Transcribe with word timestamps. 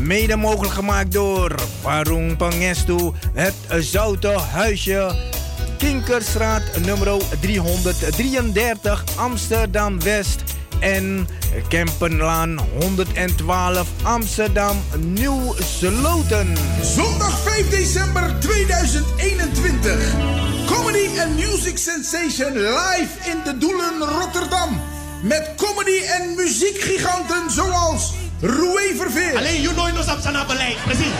mede 0.00 0.36
mogelijk 0.36 0.74
gemaakt 0.74 1.12
door 1.12 1.54
Warung 1.82 2.36
Pangestu, 2.36 3.12
het 3.32 3.54
Zoute 3.78 4.28
Huisje, 4.28 5.14
Kinkerstraat 5.78 6.62
nummer 6.84 7.16
333 7.40 9.04
Amsterdam 9.16 10.02
West 10.02 10.42
en 10.80 11.28
Kempenlaan 11.68 12.58
112 12.80 13.88
Amsterdam 14.02 14.76
Nieuw 14.96 15.54
Sloten. 15.58 16.56
Zondag 16.82 17.38
5 17.40 17.68
december 17.68 18.34
2021. 18.40 20.14
Comedy 20.66 21.20
and 21.20 21.36
Music 21.36 21.78
Sensation 21.78 22.52
live 22.52 23.30
in 23.30 23.38
de 23.44 23.58
Doelen 23.58 23.98
Rotterdam. 23.98 24.80
Met 25.22 25.50
comedy 25.56 26.00
en 26.04 26.34
muziekgiganten 26.34 27.50
zoals 27.50 28.12
Roué 28.40 28.94
Verveer. 28.96 29.36
Alleen 29.36 29.60
you 29.60 29.74
know 29.74 29.88
op 29.88 30.20
zijn 30.22 30.46
beleid, 30.46 30.76
precies. 30.84 31.12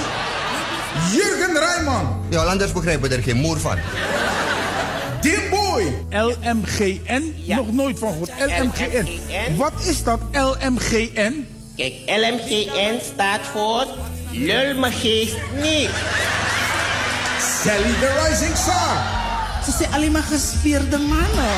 Jurgen 1.12 1.58
Rijman. 1.58 2.24
Ja, 2.28 2.42
anders 2.42 2.72
begrijpen 2.72 3.08
we 3.08 3.16
er 3.16 3.22
geen 3.22 3.36
moer 3.36 3.60
van. 3.60 3.78
Boy. 5.50 6.04
LMGN? 6.10 7.34
Nog 7.46 7.72
nooit 7.72 7.98
van 7.98 8.12
gehoord. 8.12 8.30
LMGN. 8.38 9.56
Wat 9.56 9.72
is 9.84 10.02
dat, 10.02 10.20
LMGN? 10.32 11.46
Kijk, 11.76 11.92
LMGN 12.06 12.98
staat 13.14 13.40
voor 13.52 13.86
Lul 14.30 14.74
me 14.74 14.90
geest 14.90 15.36
niet. 15.62 15.90
Sally 17.62 17.92
the 18.00 18.26
Rising 18.28 18.56
Star. 18.56 18.96
Ze 19.64 19.72
zijn 19.78 19.92
alleen 19.92 20.12
maar 20.12 20.22
gespierde 20.22 20.98
mannen. 20.98 21.54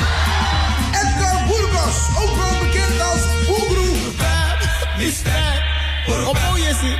Edgar 0.92 1.46
Burgos, 1.46 1.96
ook 2.22 2.36
wel 2.36 2.58
bekend 2.60 3.00
als 3.00 3.46
Boegroe. 3.46 3.92
Op 6.06 6.38
Jesse, 6.56 6.98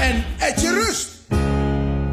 En 0.00 0.24
Etje 0.38 0.72
Rust. 0.72 1.08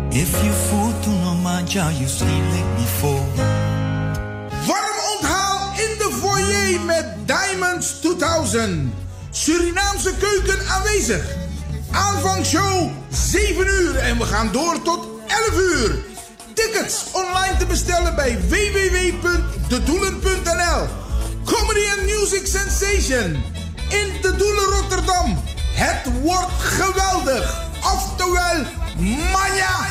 If 0.09 0.43
you 0.43 0.51
fool 0.51 0.93
to 1.01 1.09
no 1.09 1.33
manja, 1.35 1.89
you 1.91 2.07
sleep 2.07 2.43
like 2.51 2.75
before. 2.75 3.25
Warm 4.67 4.99
onthaal 5.15 5.71
in 5.75 5.97
de 5.97 6.17
foyer 6.21 6.81
met 6.81 7.05
Diamonds 7.25 7.99
2000. 7.99 8.93
Surinaamse 9.31 10.13
keuken 10.19 10.67
aanwezig. 10.67 11.25
Aanvangshow 11.91 12.89
7 13.09 13.67
uur 13.67 13.95
en 13.95 14.17
we 14.17 14.25
gaan 14.25 14.51
door 14.51 14.81
tot 14.81 15.07
11 15.27 15.59
uur. 15.59 15.95
Tickets 16.53 17.03
online 17.11 17.57
te 17.57 17.65
bestellen 17.65 18.15
bij 18.15 18.39
www.dedoelen.nl. 18.49 20.87
Comedy 21.45 21.85
and 21.97 22.01
Music 22.05 22.47
Sensation 22.47 23.43
de 24.31 24.37
Doelen 24.37 24.79
Rotterdam. 24.79 25.39
Het 25.73 26.21
wordt 26.21 26.51
geweldig. 26.59 27.69
Oftewel, 27.83 28.65
manja. 29.31 29.81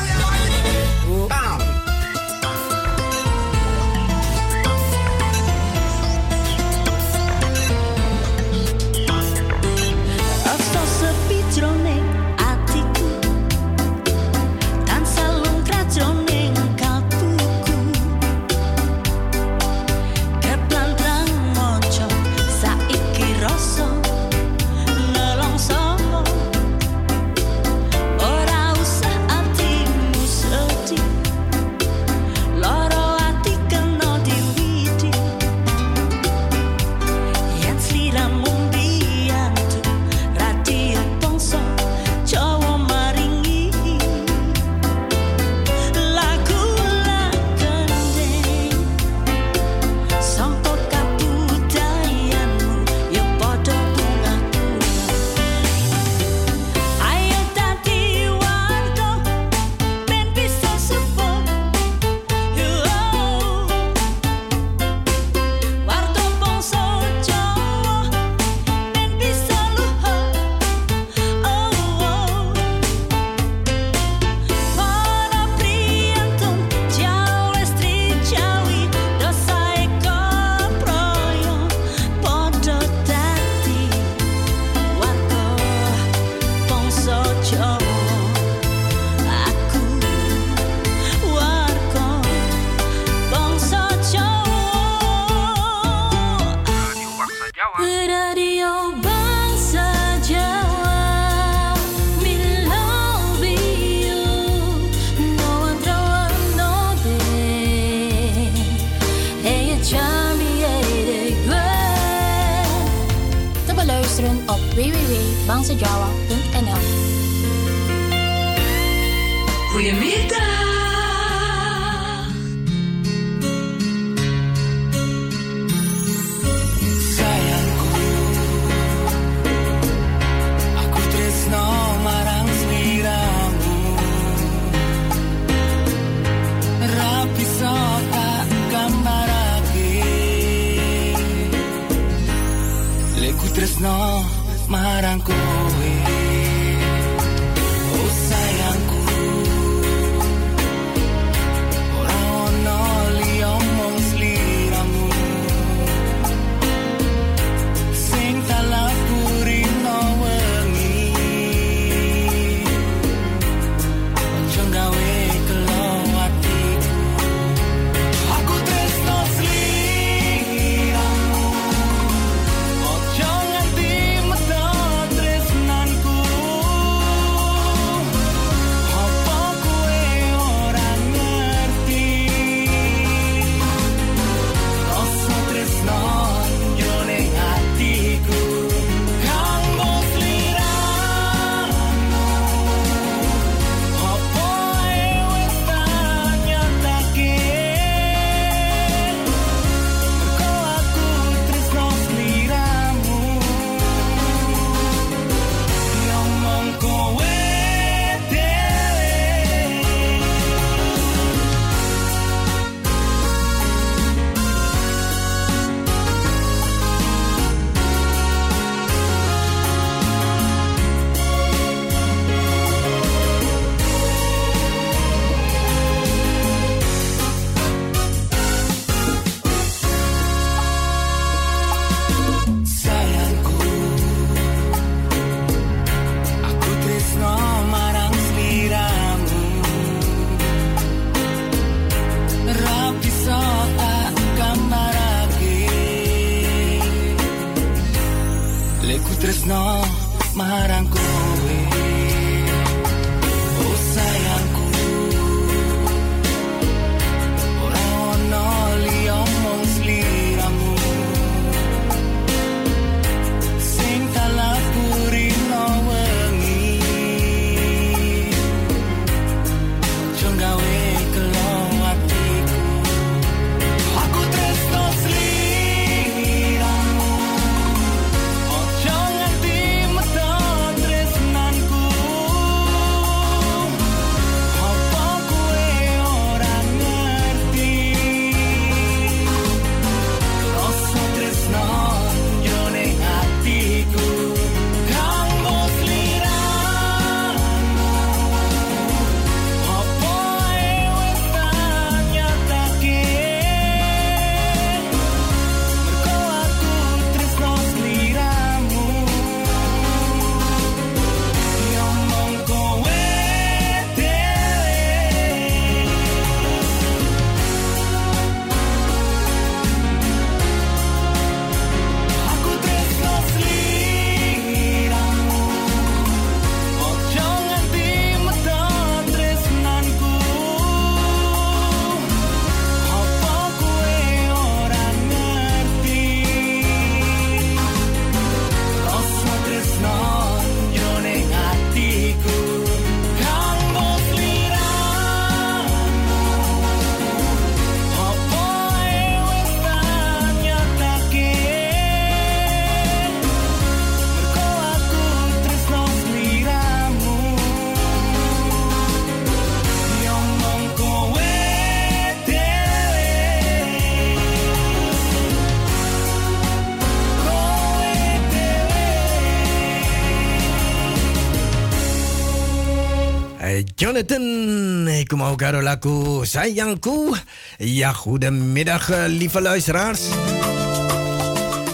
Jonathan, 373.91 374.89
ik 374.89 375.09
kom 375.09 375.23
ook 375.23 375.41
laku 375.41 376.23
sayangku. 376.23 377.11
Ja, 377.59 377.93
goedemiddag 377.93 378.91
eh, 378.91 379.05
lieve 379.07 379.41
luisteraars. 379.41 380.01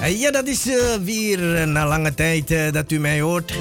Eh, 0.01 0.21
ja, 0.21 0.31
dat 0.31 0.47
is 0.47 0.67
uh, 0.67 0.75
weer 1.05 1.69
na 1.69 1.87
lange 1.87 2.15
tijd 2.15 2.73
dat 2.73 2.91
u 2.93 2.99
mij 2.99 3.21
hoort. 3.21 3.53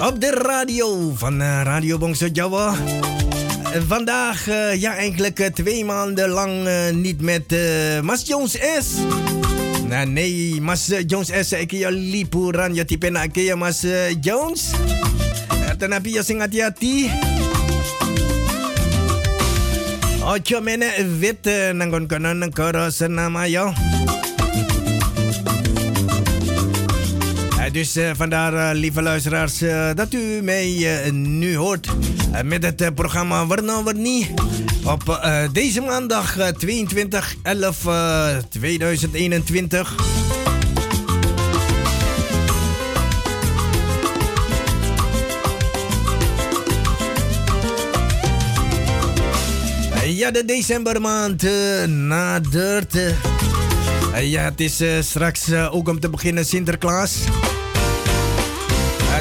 Op 0.00 0.20
de 0.20 0.30
radio 0.30 1.12
van 1.14 1.42
Radio 1.42 1.98
Bongso 1.98 2.26
Jawa. 2.32 2.74
vandaag, 3.86 4.46
ja, 4.78 4.94
eigenlijk 4.96 5.50
twee 5.54 5.84
maanden 5.84 6.28
lang 6.28 6.68
niet 6.92 7.20
met 7.20 7.54
Mas 8.02 8.26
Jones 8.26 8.52
S. 8.80 8.86
Nou, 9.88 10.06
nee, 10.06 10.60
Mas 10.60 10.90
Jones 11.06 11.48
S. 11.48 11.52
Ik 11.52 11.70
je 11.70 11.90
lipuran, 11.90 12.74
je 12.74 12.84
type 12.84 13.54
Mas 13.56 13.84
Jones. 14.20 14.70
Tanapi 15.78 16.16
yo 16.16 16.22
sing 16.22 16.40
hati-hati. 16.40 17.10
Ocho 20.24 20.60
mene 20.60 20.88
wit 21.20 21.44
nangon 21.74 22.08
kono 22.08 22.32
negara 22.34 22.90
senama 22.90 23.46
yo. 23.46 23.72
dus 27.76 27.98
vandaar, 28.16 28.74
lieve 28.74 29.02
luisteraars, 29.02 29.58
dat 29.94 30.14
u 30.14 30.42
mij 30.42 30.90
nu 31.12 31.56
hoort 31.56 31.88
met 32.44 32.62
het 32.62 32.94
programma 32.94 33.46
Warna 33.46 33.82
Warnie. 33.82 34.34
Op 34.84 35.20
deze 35.52 35.80
maandag 35.80 36.36
22 36.58 37.34
11 37.42 37.86
2021. 38.48 39.94
Ja, 50.16 50.30
de 50.30 50.44
decembermaand 50.44 51.44
uh, 51.44 51.84
nadert. 51.84 52.94
Uh, 52.94 54.30
ja, 54.30 54.42
het 54.42 54.60
is 54.60 54.80
uh, 54.80 54.90
straks 55.00 55.52
ook 55.52 55.88
om 55.88 56.00
te 56.00 56.10
beginnen 56.10 56.44
Sinterklaas. 56.44 57.18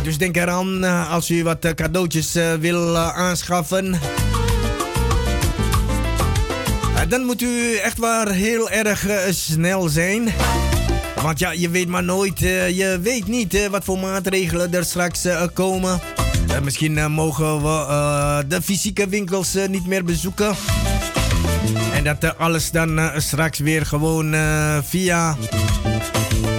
dus 0.03 0.17
denk 0.17 0.35
eraan 0.35 0.83
als 1.09 1.29
u 1.29 1.43
wat 1.43 1.73
cadeautjes 1.75 2.33
wil 2.59 2.97
aanschaffen. 2.97 3.99
dan 7.07 7.23
moet 7.23 7.41
u 7.41 7.75
echt 7.75 7.97
waar 7.97 8.31
heel 8.31 8.69
erg 8.69 9.07
snel 9.29 9.89
zijn. 9.89 10.33
Want 11.21 11.39
ja, 11.39 11.51
je 11.51 11.69
weet 11.69 11.87
maar 11.87 12.03
nooit, 12.03 12.39
je 12.39 12.99
weet 13.01 13.27
niet 13.27 13.67
wat 13.69 13.83
voor 13.83 13.99
maatregelen 13.99 14.73
er 14.73 14.85
straks 14.85 15.27
komen. 15.53 15.99
Uh, 16.49 16.59
misschien 16.61 16.97
uh, 16.97 17.07
mogen 17.07 17.61
we 17.61 17.67
uh, 17.67 18.37
de 18.47 18.61
fysieke 18.61 19.07
winkels 19.07 19.57
niet 19.69 19.87
meer 19.87 20.03
bezoeken. 20.03 20.55
En 21.93 22.03
dat 22.03 22.37
alles 22.37 22.71
dan 22.71 23.11
straks 23.17 23.59
weer 23.59 23.85
gewoon 23.85 24.35
via 24.83 25.37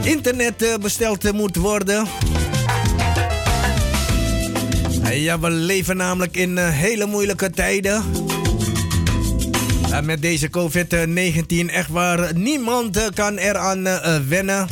internet 0.02 0.78
besteld 0.81 1.33
moet 1.33 1.57
worden. 1.57 2.07
Ja, 5.12 5.40
we 5.40 5.50
leven 5.50 5.97
namelijk 5.97 6.37
in 6.37 6.59
hele 6.59 7.07
moeilijke 7.07 7.50
tijden. 7.50 8.05
met 10.02 10.23
deze 10.23 10.49
COVID-19 10.50 11.71
echt 11.73 11.88
waar 11.88 12.35
niemand 12.35 13.11
kan 13.14 13.37
eraan 13.37 13.83
wennen. 14.28 14.69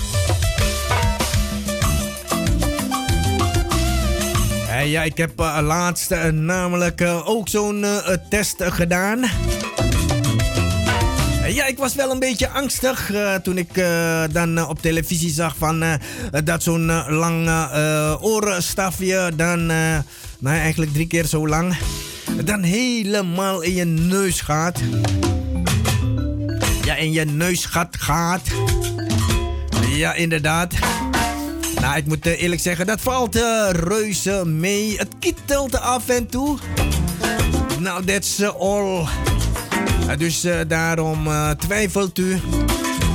Ja, 4.83 5.03
ik 5.03 5.17
heb 5.17 5.41
uh, 5.41 5.59
laatst 5.63 6.11
uh, 6.11 6.25
namelijk 6.25 7.01
uh, 7.01 7.29
ook 7.29 7.49
zo'n 7.49 7.85
test 8.29 8.57
gedaan. 8.59 9.25
Ja, 11.49 11.67
ik 11.67 11.79
was 11.79 11.95
wel 11.95 12.11
een 12.11 12.19
beetje 12.19 12.49
angstig 12.49 13.11
toen 13.43 13.59
ik 13.59 13.85
dan 14.33 14.69
op 14.69 14.83
televisie 14.83 15.31
zag 15.31 15.57
van 15.57 15.85
dat 16.45 16.63
zo'n 16.63 16.87
lang 17.09 17.49
orenstafje 18.21 19.31
dan, 19.37 19.67
nou 19.67 20.57
eigenlijk 20.57 20.93
drie 20.93 21.07
keer 21.07 21.25
zo 21.25 21.49
lang, 21.49 21.77
dan 22.45 22.63
helemaal 22.63 23.61
in 23.61 23.75
je 23.75 23.85
neus 23.85 24.41
gaat. 24.41 24.81
Ja, 26.85 26.95
in 26.95 27.13
je 27.13 27.25
neusgat 27.25 27.97
gaat. 27.99 28.43
Ja, 29.89 30.15
inderdaad. 30.15 30.75
Nou, 31.85 31.97
ik 31.97 32.07
moet 32.07 32.27
eh, 32.27 32.43
eerlijk 32.43 32.61
zeggen, 32.61 32.87
dat 32.87 33.01
valt 33.01 33.37
uh, 33.37 33.69
reuze 33.71 34.47
mee. 34.47 34.97
Het 34.97 35.09
kittelt 35.19 35.81
af 35.81 36.09
en 36.09 36.27
toe. 36.27 36.59
Nou, 37.79 38.05
that's 38.05 38.43
all. 38.43 39.07
dus 40.19 40.47
daarom 40.69 41.29
twijfelt 41.59 42.19
u. 42.19 42.41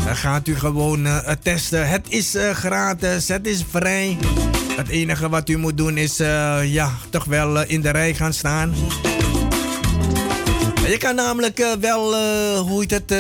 gaat 0.06 0.48
u 0.48 0.56
gewoon 0.56 1.08
testen. 1.42 1.90
Het 1.90 2.06
is 2.10 2.36
gratis, 2.54 3.28
het 3.28 3.48
is 3.48 3.64
vrij. 3.70 4.18
Het 4.78 4.88
enige 4.88 5.30
wat 5.30 5.50
u 5.50 5.58
moet 5.58 5.78
doen 5.78 5.98
is 5.98 6.18
ja, 6.64 6.92
toch 7.10 7.26
wel 7.26 7.64
in 7.64 7.82
de 7.82 7.90
rij 7.90 8.14
gaan 8.14 8.34
staan. 8.34 8.74
Je 10.88 10.98
kan 10.98 11.16
namelijk 11.16 11.76
wel, 11.80 12.16
hoe 12.58 12.86
heet 12.88 12.92
het, 12.92 13.14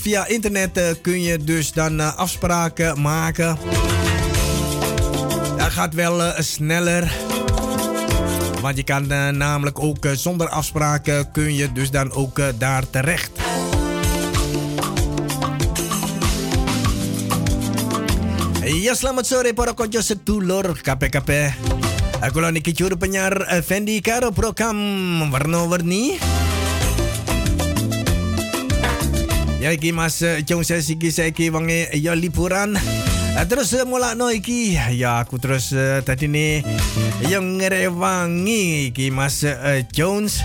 via 0.00 0.26
internet 0.26 0.98
kun 1.02 1.22
je 1.22 1.44
dus 1.44 1.72
dan 1.72 2.16
afspraken 2.16 3.00
maken. 3.00 3.58
Gaat 5.68 5.94
wel 5.94 6.20
uh, 6.20 6.38
sneller. 6.38 7.12
Want 8.60 8.76
je 8.76 8.82
kan 8.82 9.12
uh, 9.12 9.28
namelijk 9.28 9.78
ook 9.78 10.04
uh, 10.04 10.12
zonder 10.12 10.48
afspraken 10.48 11.30
kun 11.32 11.54
je 11.54 11.72
dus 11.72 11.90
dan 11.90 12.12
ook 12.12 12.40
daar 12.58 12.90
terecht. 12.90 13.30
Ya 18.68 18.94
selamat 18.94 19.26
sore 19.26 19.54
para 19.54 19.72
konco 19.72 20.00
setulur 20.00 20.80
KPKP. 20.82 21.30
Aku 22.20 22.40
lo 22.40 22.50
niki 22.50 22.72
curu 22.72 22.96
penyar 22.96 23.32
Fendi 23.64 24.00
karo 24.00 24.30
program 24.30 24.76
warna-warni. 25.32 26.20
Ya 29.60 29.72
iki 29.72 29.92
Mas 29.92 30.20
Jong 30.44 30.64
sesi 30.64 31.00
iki 31.00 31.10
saiki 31.10 31.50
wangi 31.50 31.88
ya 31.96 32.12
liburan. 32.12 32.76
Terus 33.38 33.70
mula 33.86 34.18
no 34.18 34.34
iki 34.34 34.74
ya 34.74 35.22
aku 35.22 35.38
terus 35.38 35.70
uh, 35.70 36.02
tadi 36.02 36.26
nih 36.26 36.66
yang 37.30 37.62
ngerewangi 37.62 38.90
iki 38.90 39.14
Mas 39.14 39.46
uh, 39.46 39.78
Jones. 39.94 40.42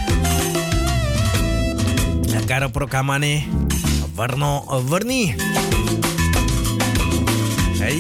Karo 2.45 2.69
programane 2.69 3.49
Warno 4.13 4.67
Warni. 4.91 5.33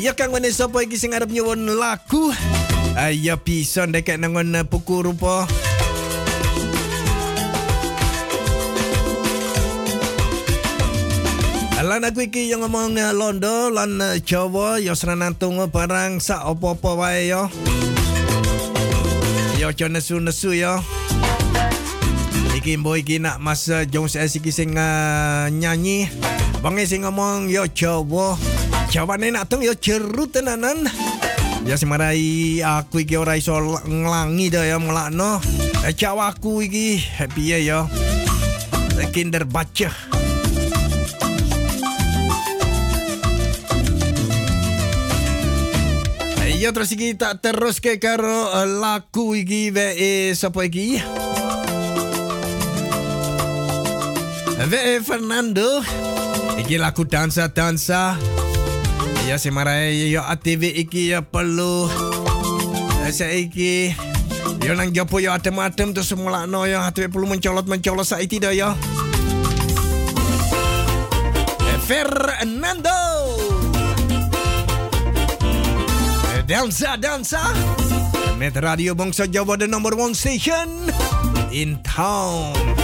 Ya 0.03 0.13
kang 0.13 0.29
wene 0.29 0.53
sapa 0.53 0.85
iki 0.85 0.95
sing 0.95 1.17
arep 1.17 1.31
nyuwun 1.33 1.73
lagu. 1.73 2.29
Ya 3.17 3.35
bisa 3.39 3.89
ndekek 3.89 4.21
nangon 4.21 4.53
puku 4.69 5.09
rupa. 5.09 5.49
Lan 11.83 12.07
aku 12.07 12.31
iki 12.31 12.47
yang 12.47 12.63
ngomong 12.63 12.95
Londo 13.11 13.67
lan 13.67 13.99
Jawa 14.23 14.79
ya 14.79 14.95
seranantung 14.95 15.59
barang 15.67 16.23
sak 16.23 16.39
apa-apa 16.39 16.95
wae 16.95 17.27
ya. 17.27 17.51
Ya 19.59 19.67
aja 19.67 19.91
nesu-nesu 19.91 20.55
ya. 20.55 20.79
Iki 22.55 22.79
mbok 22.79 23.03
iki 23.03 23.19
nak 23.19 23.43
Mas 23.43 23.67
Jones 23.91 24.15
S 24.15 24.39
iki 24.39 24.55
sing 24.55 24.71
nyanyi. 25.59 26.07
Bang 26.63 26.79
sing 26.87 27.03
ngomong 27.03 27.51
ya 27.51 27.67
Jawa. 27.67 28.39
Jawane 28.87 29.35
nak 29.35 29.51
tung 29.51 29.59
ya 29.59 29.75
jeru 29.75 30.23
tenanan. 30.31 30.87
Ya 31.67 31.75
semarai 31.75 32.63
aku 32.63 33.03
iki 33.03 33.19
ora 33.19 33.35
iso 33.35 33.59
nglangi 33.83 34.55
dah 34.55 34.63
ya. 34.63 34.79
Jawa 35.91 36.31
iki 36.63 37.03
piye 37.35 37.67
ya. 37.67 37.91
Kinder 39.11 39.43
baca. 39.43 40.22
Ya 46.63 46.71
terus 46.71 46.95
iki 46.95 47.11
tak 47.19 47.43
terus 47.43 47.83
ke 47.83 47.99
karo 47.99 48.47
uh, 48.47 48.63
lagu 48.63 49.35
iki 49.35 49.67
wae 49.75 50.31
sapa 50.31 50.63
iki? 50.63 50.95
Fernando. 55.03 55.83
Iki 56.55 56.79
lagu 56.79 57.03
dansa 57.03 57.51
dansa. 57.51 58.15
Ya 59.27 59.35
si 59.35 59.51
marai 59.51 60.07
ya 60.07 60.23
ATV 60.23 60.87
iki 60.87 61.11
ya 61.11 61.27
perlu. 61.27 61.91
Saya 63.11 63.35
iki 63.35 63.91
Ya 64.63 64.71
nang 64.71 64.95
jopo 64.95 65.19
ya 65.19 65.35
adem-adem 65.35 65.91
terus 65.91 66.15
mulakno 66.15 66.63
ya 66.63 66.87
ATV 66.87 67.11
perlu 67.11 67.27
mencolot-mencolot 67.27 68.07
saiki 68.07 68.39
dah 68.39 68.55
ya. 68.55 68.71
Fernando. 71.83 73.02
Dansa, 76.53 76.97
dansa. 76.97 77.41
Met 78.37 78.55
Radio 78.55 78.93
Bangsa 78.95 79.25
Jawa, 79.25 79.57
de 79.57 79.67
number 79.67 79.95
one 79.97 80.13
station 80.13 80.69
in 81.49 81.81
town. 81.81 82.82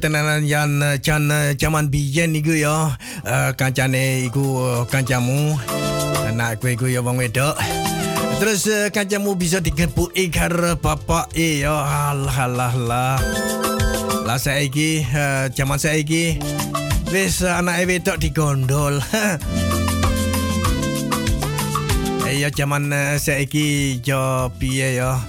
Tenanan 0.00 0.48
yan 0.48 0.80
uh, 0.80 0.96
chan 0.96 1.28
uh, 1.28 1.52
caman 1.60 1.92
biyen 1.92 2.32
iku 2.32 2.56
ya. 2.56 2.96
Uh, 3.20 3.52
kancane 3.52 4.24
iku 4.24 4.42
uh, 4.56 4.82
kancamu. 4.88 5.60
Anak 6.24 6.64
kowe 6.64 6.72
iku 6.72 6.88
ya 6.88 7.04
wong 7.04 7.20
wedok. 7.20 7.60
Terus 8.40 8.64
uh, 8.72 8.88
kancamu 8.88 9.36
bisa 9.36 9.60
digepuki 9.60 10.32
karo 10.32 10.80
bapak 10.80 11.36
e 11.36 11.60
ya. 11.60 11.76
Alah 12.10 12.48
alah 12.48 12.74
lah. 12.74 13.16
Lah 14.24 14.40
saiki 14.40 15.04
uh, 15.04 15.52
zaman 15.52 15.76
saiki 15.76 16.40
wis 17.12 17.44
uh, 17.44 17.60
anake 17.60 17.84
wedok 17.84 18.16
digondol. 18.16 18.96
Eh 22.30 22.46
ya 22.46 22.48
zaman 22.54 22.94
uh, 22.94 23.18
saiki 23.18 23.98
yo 24.06 24.48
piye 24.56 25.02
ya. 25.02 25.20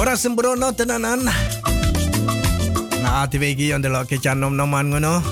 Ora 0.00 0.16
sembrono 0.16 0.72
tenanan. 0.72 1.45
Nah, 3.16 3.24
tiba 3.32 3.48
iki 3.48 3.72
yang 3.72 3.80
delok 3.80 4.12
ke 4.12 4.20
canom 4.20 4.60
noman 4.60 4.92
ngono. 4.92 5.24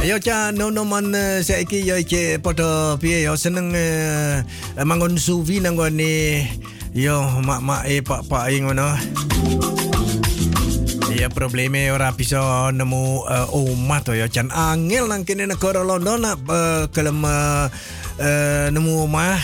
Ayo 0.00 0.16
cha 0.16 0.56
no 0.56 0.72
noman 0.72 1.12
uh, 1.12 1.44
saiki 1.44 1.84
yo 1.84 2.00
iki 2.00 2.40
padha 2.40 2.96
piye 2.96 3.28
yo 3.28 3.36
seneng 3.36 3.76
uh, 3.76 4.40
mangon 4.88 5.20
suvi 5.20 5.60
nang 5.60 5.76
ngene 5.76 6.48
yo 6.96 7.28
mak-mak 7.44 7.92
e 7.92 8.00
pak-pak 8.00 8.48
e 8.48 8.64
ngono. 8.64 8.88
Ya 11.12 11.28
probleme 11.28 11.92
ora 11.92 12.16
bisa 12.16 12.72
nemu 12.72 13.28
uh, 13.28 13.52
omah 13.52 14.00
to 14.00 14.16
ya 14.16 14.32
jan 14.32 14.48
angel 14.48 15.12
nang 15.12 15.28
kene 15.28 15.44
negara 15.44 15.84
London 15.84 16.24
nak 16.24 16.40
kelem 16.96 17.20
nemu 18.72 19.04
omah. 19.04 19.36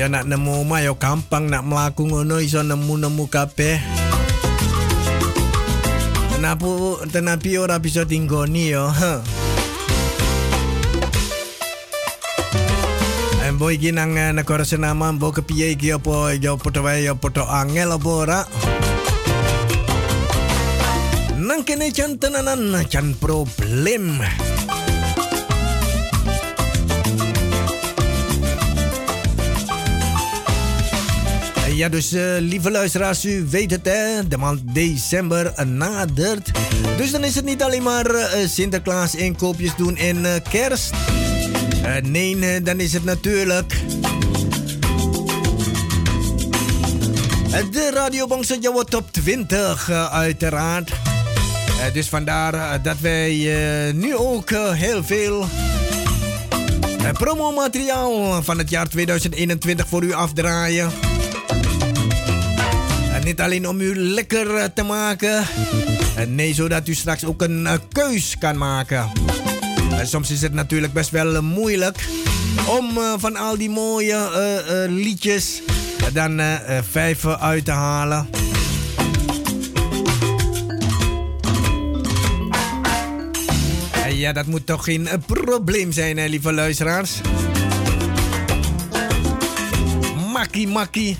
Ya 0.00 0.08
nak 0.08 0.24
nemu 0.24 0.64
omah 0.64 0.80
yo 0.80 0.96
gampang 0.96 1.52
nak 1.52 1.60
mlaku 1.60 2.08
ngono 2.08 2.40
iso 2.40 2.64
nemu-nemu 2.64 3.28
kabeh. 3.28 3.76
Tenapu 6.32 6.96
tenapi 7.04 7.60
ora 7.60 7.76
bisa 7.76 8.08
tinggoni 8.08 8.72
yo. 8.72 8.88
Embo 13.44 13.68
iki 13.68 13.92
nang 13.92 14.16
eh, 14.16 14.32
negara 14.32 14.64
senama 14.64 15.12
embo 15.12 15.36
kepiye 15.36 15.76
iki 15.76 15.92
apa 15.92 16.32
yo 16.40 16.56
padha 16.56 16.80
wae 16.80 17.04
yo 17.04 17.20
padha 17.20 17.44
angel 17.60 18.00
apa 18.00 18.08
ora? 18.08 18.48
Nang 21.36 21.60
kene 21.60 21.92
jan 21.92 22.16
tenanan 22.16 22.72
jan 22.88 23.12
problem. 23.20 24.24
Ja, 31.80 31.88
dus 31.88 32.12
uh, 32.12 32.22
lieve 32.38 32.70
luisteraars, 32.70 33.24
u 33.24 33.46
weet 33.50 33.70
het 33.70 33.84
hè, 33.84 34.28
de 34.28 34.36
maand 34.36 34.60
december 34.74 35.66
nadert. 35.66 36.50
Dus 36.96 37.10
dan 37.10 37.24
is 37.24 37.34
het 37.34 37.44
niet 37.44 37.62
alleen 37.62 37.82
maar 37.82 38.14
uh, 38.14 38.26
Sinterklaas 38.46 39.14
inkoopjes 39.14 39.76
doen 39.76 39.96
en 39.96 40.16
uh, 40.16 40.32
kerst. 40.50 40.90
nee, 42.02 42.62
dan 42.62 42.80
is 42.80 42.92
het 42.92 43.04
natuurlijk... 43.04 43.76
De 47.70 47.90
Radio 47.94 48.26
Bangsa 48.26 48.56
Jawa 48.60 48.82
Top 48.82 49.12
20 49.12 49.90
uiteraard. 50.10 50.92
dus 51.92 52.08
vandaar 52.08 52.82
dat 52.82 52.98
wij 53.00 53.32
nu 53.94 54.16
ook 54.16 54.50
heel 54.72 55.04
veel... 55.04 55.48
promomateriaal 57.12 58.42
van 58.42 58.58
het 58.58 58.70
jaar 58.70 58.88
2021 58.88 59.88
voor 59.88 60.02
u 60.02 60.12
afdraaien. 60.12 61.09
Niet 63.30 63.40
alleen 63.40 63.68
om 63.68 63.80
u 63.80 63.96
lekker 63.96 64.72
te 64.72 64.82
maken. 64.82 65.44
Nee, 66.28 66.54
zodat 66.54 66.88
u 66.88 66.94
straks 66.94 67.24
ook 67.24 67.42
een 67.42 67.68
keus 67.92 68.36
kan 68.38 68.58
maken. 68.58 69.10
Soms 70.02 70.30
is 70.30 70.42
het 70.42 70.52
natuurlijk 70.52 70.92
best 70.92 71.10
wel 71.10 71.42
moeilijk 71.42 72.08
om 72.66 72.98
van 73.18 73.36
al 73.36 73.56
die 73.56 73.70
mooie 73.70 74.18
liedjes 74.88 75.62
dan 76.12 76.40
vijf 76.90 77.26
uit 77.26 77.64
te 77.64 77.70
halen. 77.70 78.28
Ja, 84.08 84.32
dat 84.32 84.46
moet 84.46 84.66
toch 84.66 84.84
geen 84.84 85.08
probleem 85.26 85.92
zijn, 85.92 86.18
hè, 86.18 86.26
lieve 86.26 86.52
luisteraars. 86.52 87.20
Makkie, 90.32 90.68
makkie. 90.68 91.16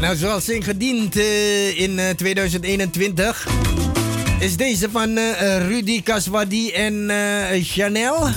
Nou, 0.00 0.16
zoals 0.16 0.48
ingediend 0.48 1.16
uh, 1.16 1.80
in 1.80 1.98
uh, 1.98 2.08
2021 2.08 3.48
is 4.40 4.56
deze 4.56 4.90
van 4.90 5.08
uh, 5.18 5.68
Rudy 5.68 6.02
Kaswadi 6.02 6.70
en 6.70 7.10
Chanel. 7.62 8.28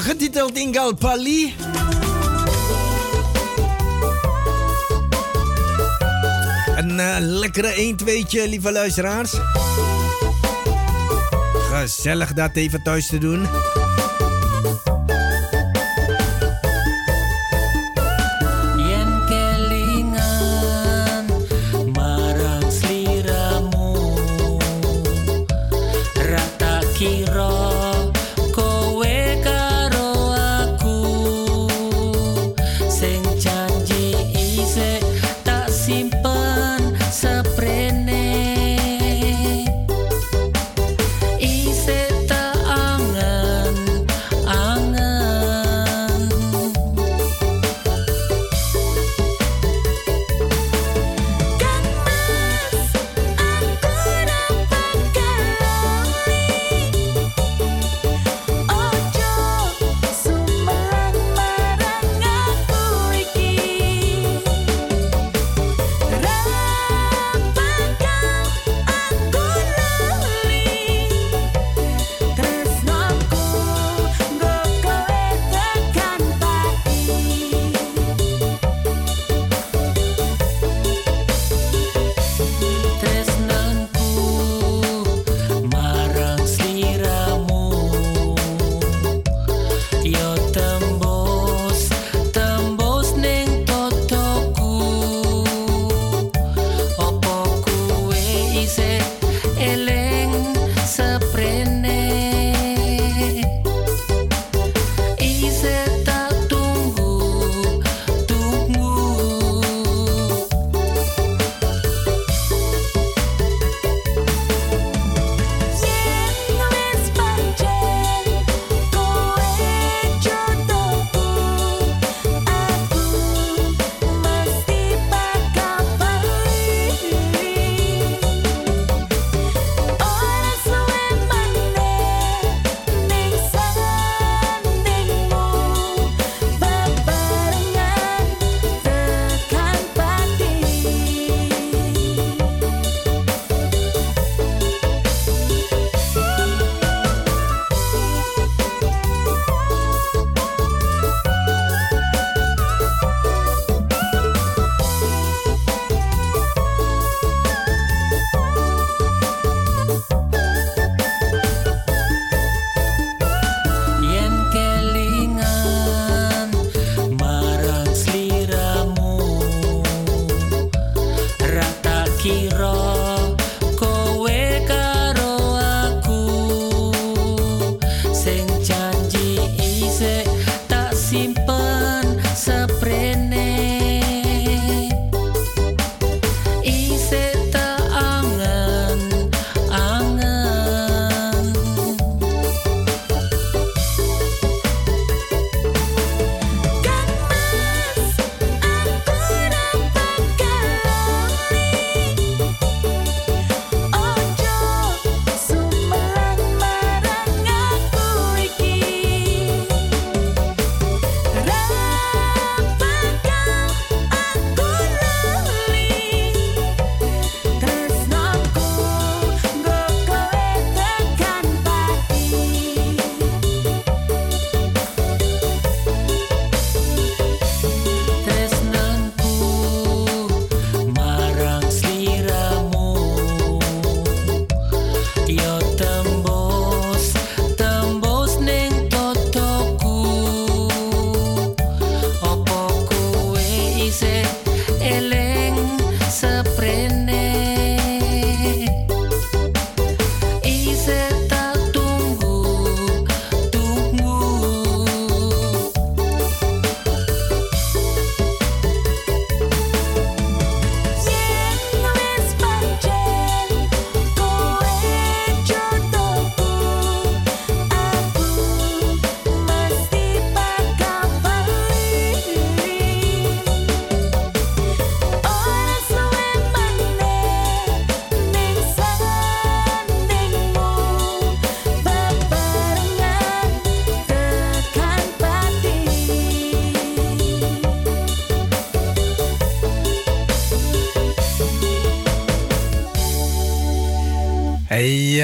getiteld 0.00 0.58
Ingal 0.58 0.94
Pali. 0.94 1.54
Een 6.76 7.20
lekkere 7.20 7.94
1-2'tje, 8.02 8.48
lieve 8.48 8.72
luisteraars. 8.72 9.34
Gezellig 11.72 12.32
dat 12.32 12.50
even 12.54 12.82
thuis 12.82 13.06
te 13.06 13.18
doen. 13.18 13.46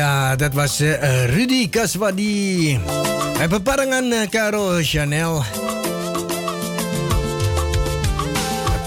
Ja, 0.07 0.37
dat 0.37 0.53
was 0.53 0.81
uh, 0.81 1.25
Rudy 1.25 1.69
Kaswadi. 1.69 2.79
En 3.38 3.49
beparengan 3.49 4.05
uh, 4.05 4.27
Caro 4.31 4.79
Chanel. 4.83 5.42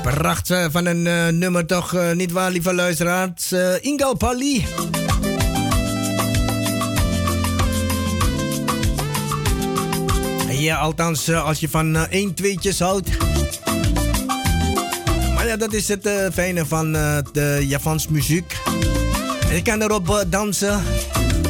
Pracht 0.01 0.49
uh, 0.49 0.65
van 0.69 0.85
een 0.85 1.37
nummer 1.39 1.65
toch 1.65 2.13
niet 2.13 2.31
waar, 2.31 2.51
lieve 2.51 2.73
luisteraars. 2.73 3.51
Ingal 3.81 4.15
Pali. 4.15 4.65
Ja, 10.49 10.77
althans, 10.77 11.31
als 11.31 11.59
je 11.59 11.69
van 11.69 11.95
1 11.95 12.33
tweetjes 12.33 12.79
houdt. 12.79 13.09
Maar 15.35 15.47
ja, 15.47 15.57
dat 15.57 15.73
is 15.73 15.87
het 15.87 16.09
fijne 16.33 16.65
van 16.65 16.91
de 17.31 17.65
Javans 17.67 18.07
muziek. 18.07 18.58
Je 19.49 19.61
kan 19.63 19.81
erop 19.81 20.07
uh, 20.07 20.19
dansen, 20.27 20.83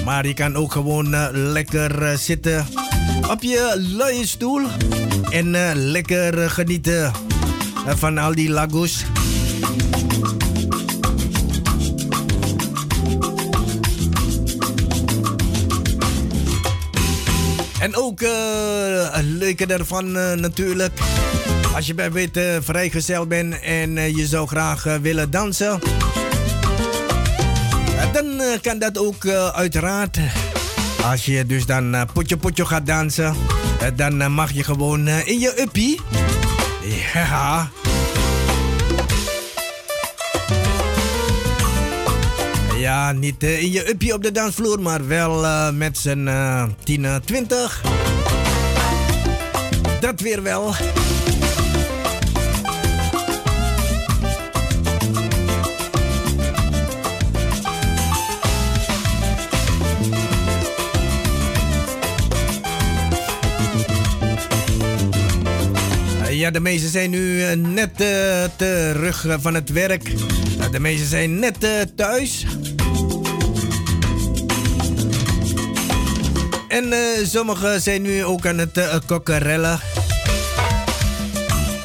maar 0.06 0.28
je 0.28 0.34
kan 0.34 0.56
ook 0.56 0.72
gewoon 0.72 1.14
uh, 1.14 1.28
lekker 1.32 2.02
uh, 2.02 2.18
zitten 2.18 2.66
op 3.30 3.44
je 3.44 3.86
luie 3.98 4.28
stoel 4.28 4.62
en 5.30 5.76
lekker 5.76 6.50
genieten 6.50 7.12
van 7.88 8.18
al 8.18 8.36
die 8.36 8.50
lagos. 8.50 9.06
En 17.80 17.96
ook 17.96 18.22
een 19.12 19.38
leuke 19.38 19.66
daarvan 19.66 20.12
natuurlijk. 20.42 21.00
Als 21.76 21.88
je 21.88 21.94
bijvoorbeeld 21.94 22.64
vrijgezel 22.64 23.26
bent 23.26 23.62
en 23.62 24.16
je 24.16 24.28
zou 24.28 24.48
graag 24.48 24.84
willen 25.02 25.32
dansen 25.32 25.80
uh, 28.42 28.60
kan 28.62 28.80
dat 28.80 28.98
ook 28.98 29.24
uh, 29.24 29.48
uiteraard. 29.48 30.20
Als 31.04 31.26
je 31.26 31.46
dus 31.46 31.66
dan 31.66 31.96
uh, 31.96 32.02
potje 32.14 32.38
potje 32.38 32.66
gaat 32.66 32.86
dansen, 32.86 33.36
dan 33.96 34.32
mag 34.32 34.52
je 34.52 34.64
gewoon 34.64 35.08
in 35.08 35.40
je 35.40 35.62
uppie. 35.62 36.02
Ja. 37.14 37.70
Ja, 42.78 43.12
niet 43.12 43.44
in 43.44 43.72
je 43.72 43.90
uppie 43.90 44.14
op 44.14 44.24
de 44.24 44.32
dansvloer, 44.32 44.82
maar 44.82 45.08
wel 45.08 45.72
met 45.74 45.98
z'n 45.98 46.30
10, 46.84 47.08
20. 47.26 47.82
Dat 50.00 50.20
weer 50.20 50.44
wel. 50.44 50.74
Ja, 66.40 66.52
de 66.52 66.60
meesten 66.60 66.90
zijn 66.90 67.10
nu 67.10 67.20
uh, 67.20 67.52
net 67.54 68.02
uh, 68.02 68.44
terug 68.56 69.26
uh, 69.26 69.36
van 69.40 69.54
het 69.54 69.70
werk. 69.70 70.12
de 70.72 70.80
meesten 70.80 71.08
zijn 71.08 71.40
net 71.40 71.56
thuis. 71.96 72.46
En 76.68 76.94
sommigen 77.24 77.82
zijn 77.82 78.02
nu 78.02 78.24
ook 78.24 78.46
aan 78.46 78.58
het 78.58 79.06
kokkerellen. 79.06 79.80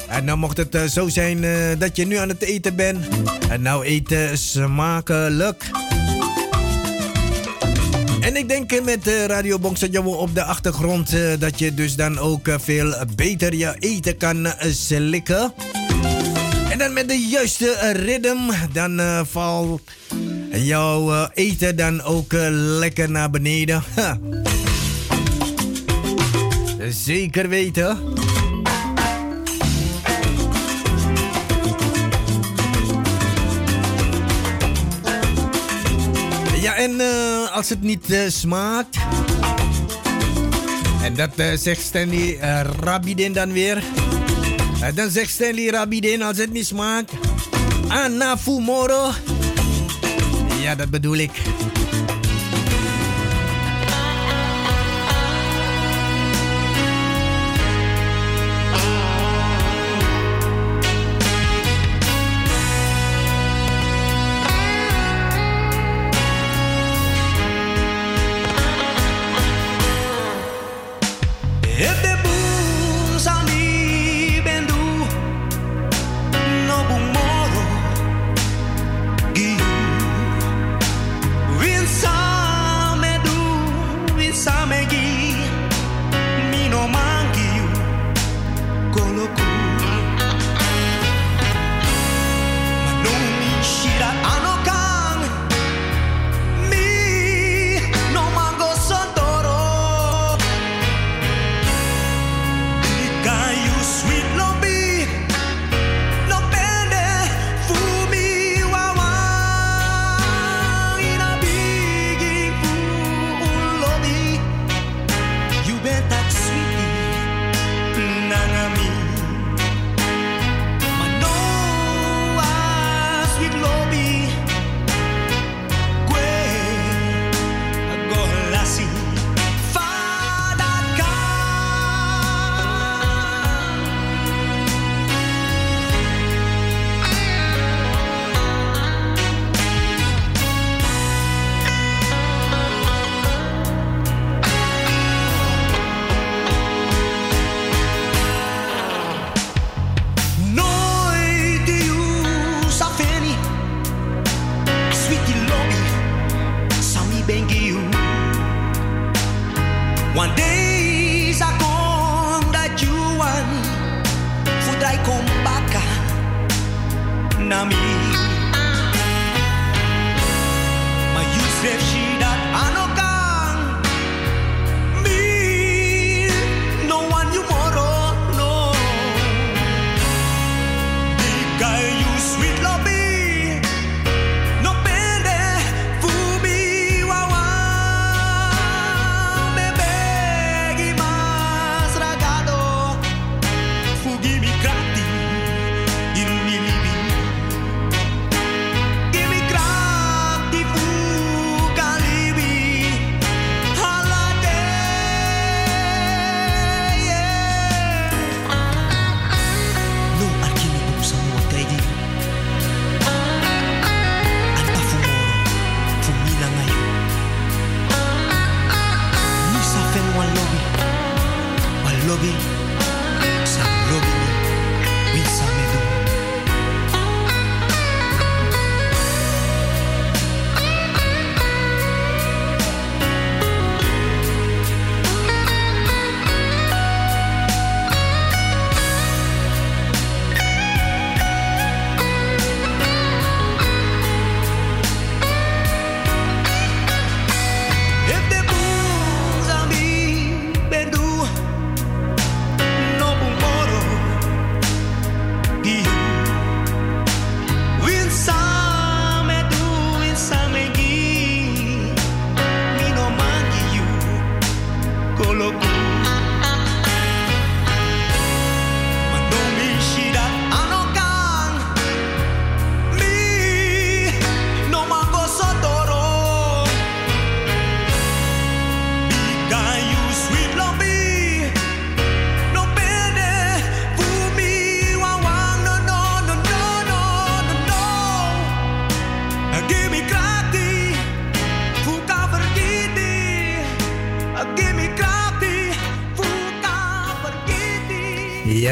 En 0.07 0.25
nou 0.25 0.37
mocht 0.37 0.57
het 0.57 0.91
zo 0.91 1.09
zijn 1.09 1.45
dat 1.77 1.95
je 1.95 2.05
nu 2.05 2.15
aan 2.15 2.29
het 2.29 2.41
eten 2.41 2.75
bent. 2.75 3.07
En 3.49 3.61
nou 3.61 3.85
eten 3.85 4.37
smakelijk. 4.37 5.84
En 8.25 8.35
ik 8.35 8.47
denk 8.47 8.83
met 8.83 9.07
Radio 9.27 9.59
Bongsadjawo 9.59 10.11
op 10.11 10.35
de 10.35 10.43
achtergrond 10.43 11.15
dat 11.39 11.59
je 11.59 11.73
dus 11.73 11.95
dan 11.95 12.19
ook 12.19 12.47
veel 12.57 12.95
beter 13.15 13.55
je 13.55 13.75
eten 13.79 14.17
kan 14.17 14.53
slikken. 14.59 15.53
En 16.69 16.77
dan 16.77 16.93
met 16.93 17.07
de 17.07 17.19
juiste 17.19 17.91
ritme, 17.93 18.53
dan 18.73 19.25
valt 19.25 19.81
jouw 20.51 21.29
eten 21.33 21.75
dan 21.75 22.01
ook 22.01 22.33
lekker 22.79 23.11
naar 23.11 23.29
beneden. 23.29 23.83
Zeker 27.05 27.49
weten. 27.49 27.97
Ja, 36.61 36.75
en 36.75 37.01
als 37.55 37.69
het 37.69 37.81
niet 37.81 38.09
uh, 38.09 38.19
smaakt. 38.27 38.97
En 41.03 41.15
dat 41.15 41.29
uh, 41.35 41.45
zegt 41.53 41.81
Stanley 41.81 42.37
Rabidin 42.79 43.33
dan 43.33 43.51
weer. 43.51 43.83
dan 44.95 45.09
zegt 45.09 45.29
Stanley 45.29 45.67
Rabidin 45.67 46.21
als 46.21 46.37
het 46.37 46.51
niet 46.51 46.65
smaakt. 46.65 47.11
Anafumoro. 47.87 49.11
Ja, 50.61 50.75
dat 50.75 50.89
bedoel 50.89 51.15
ik. 51.15 51.31
If 71.77 72.04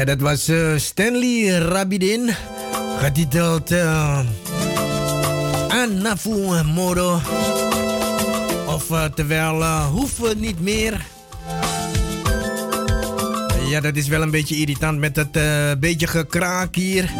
Dat 0.04 0.20
was 0.20 0.48
uh, 0.48 0.76
Stanley 0.76 1.58
Rabidin. 1.58 2.30
Getiteld 2.98 3.72
uh, 3.72 4.18
Anafu 5.68 6.62
Moro. 6.64 7.20
Of 8.66 8.90
uh, 8.90 9.04
terwijl 9.04 9.60
uh, 9.60 9.86
hoeven 9.86 10.40
niet 10.40 10.60
meer. 10.60 11.06
Ja, 13.68 13.80
dat 13.80 13.96
is 13.96 14.08
wel 14.08 14.22
een 14.22 14.30
beetje 14.30 14.56
irritant 14.56 14.98
met 14.98 15.18
uh, 15.32 15.70
beetje 15.78 16.06
gekraak 16.06 16.74
hier. 16.74 17.10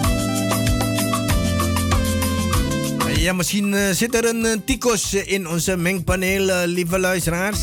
Ja, 3.16 3.32
misschien 3.32 3.74
zit 3.94 4.14
er 4.14 4.28
een 4.28 4.62
tikos 4.64 5.14
in 5.14 5.48
onze 5.48 5.76
mengpaneel, 5.76 6.66
lieve 6.66 6.98
luisteraars. 6.98 7.58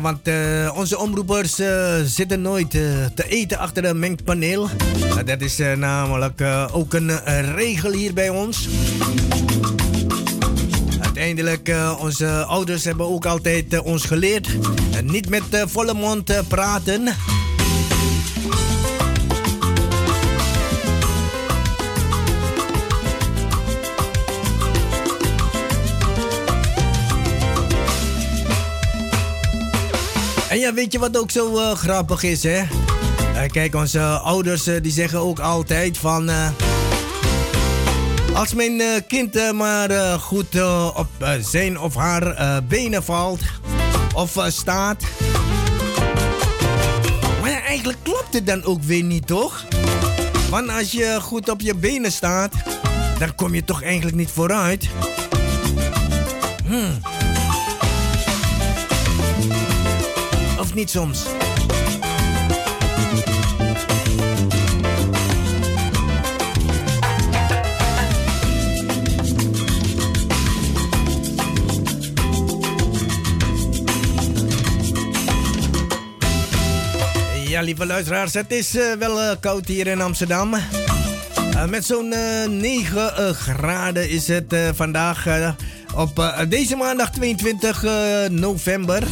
Want 0.00 0.28
uh, 0.28 0.72
onze 0.76 0.98
omroepers 0.98 1.60
uh, 1.60 1.94
zitten 2.04 2.40
nooit 2.40 2.74
uh, 2.74 2.82
te 3.14 3.28
eten 3.28 3.58
achter 3.58 3.84
een 3.84 3.98
mengpaneel. 3.98 4.68
dat 5.24 5.40
is 5.40 5.58
namelijk 5.76 6.40
ook 6.72 6.94
een 6.94 7.10
regel 7.54 7.92
hier 7.92 8.14
bij 8.14 8.28
ons. 8.28 8.68
Uiteindelijk, 11.00 11.74
onze 11.98 12.44
ouders 12.44 12.84
hebben 12.84 13.06
ook 13.06 13.26
altijd 13.26 13.80
ons 13.80 14.04
geleerd. 14.04 14.48
niet 15.02 15.28
met 15.28 15.42
volle 15.66 15.94
mond 15.94 16.48
praten. 16.48 17.08
En 30.50 30.58
ja, 30.58 30.74
weet 30.74 30.92
je 30.92 30.98
wat 30.98 31.18
ook 31.18 31.30
zo 31.30 31.56
uh, 31.56 31.72
grappig 31.72 32.22
is, 32.22 32.42
hè? 32.42 32.58
Uh, 32.58 33.42
kijk, 33.46 33.74
onze 33.74 34.00
ouders 34.02 34.68
uh, 34.68 34.82
die 34.82 34.92
zeggen 34.92 35.18
ook 35.18 35.38
altijd 35.38 35.98
van... 35.98 36.30
als 38.32 38.54
mijn 38.54 38.82
kind 39.06 39.52
maar 39.52 40.18
goed 40.20 40.62
op 40.94 41.08
zijn 41.40 41.78
of 41.78 41.94
haar 41.94 42.62
benen 42.68 43.02
valt 43.02 43.40
of 44.14 44.36
staat... 44.48 45.02
Maar 47.40 47.50
ja, 47.50 47.62
eigenlijk 47.62 47.98
klopt 48.02 48.34
het 48.34 48.46
dan 48.46 48.64
ook 48.64 48.82
weer 48.82 49.02
niet, 49.02 49.26
toch? 49.26 49.64
Want 50.50 50.68
als 50.70 50.92
je 50.92 51.18
goed 51.20 51.48
op 51.48 51.60
je 51.60 51.74
benen 51.74 52.12
staat, 52.12 52.52
dan 53.18 53.34
kom 53.34 53.54
je 53.54 53.64
toch 53.64 53.82
eigenlijk 53.82 54.16
niet 54.16 54.30
vooruit. 54.30 54.88
Hmm. 56.66 57.00
Niet 60.74 60.90
soms? 60.90 61.24
Ja, 77.48 77.60
lieve 77.60 77.86
luisteraars, 77.86 78.34
het 78.34 78.52
is 78.52 78.74
uh, 78.74 78.92
wel 78.92 79.22
uh, 79.22 79.30
koud 79.40 79.66
hier 79.66 79.86
in 79.86 80.00
Amsterdam. 80.00 80.54
Uh, 80.54 81.64
met 81.64 81.84
zo'n 81.84 82.14
9 82.48 83.34
graden 83.34 84.10
is 84.10 84.28
het 84.28 84.54
vandaag 84.74 85.26
op 85.94 86.34
deze 86.48 86.76
maandag 86.76 87.10
22 87.10 87.84
november. 88.30 89.02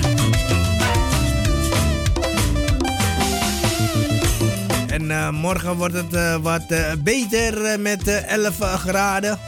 En 5.08 5.14
uh, 5.14 5.30
morgen 5.30 5.76
wordt 5.76 5.94
het 5.94 6.14
uh, 6.14 6.36
wat 6.36 6.64
uh, 6.68 6.92
beter 6.98 7.80
met 7.80 8.24
11 8.24 8.58
graden. 8.58 9.38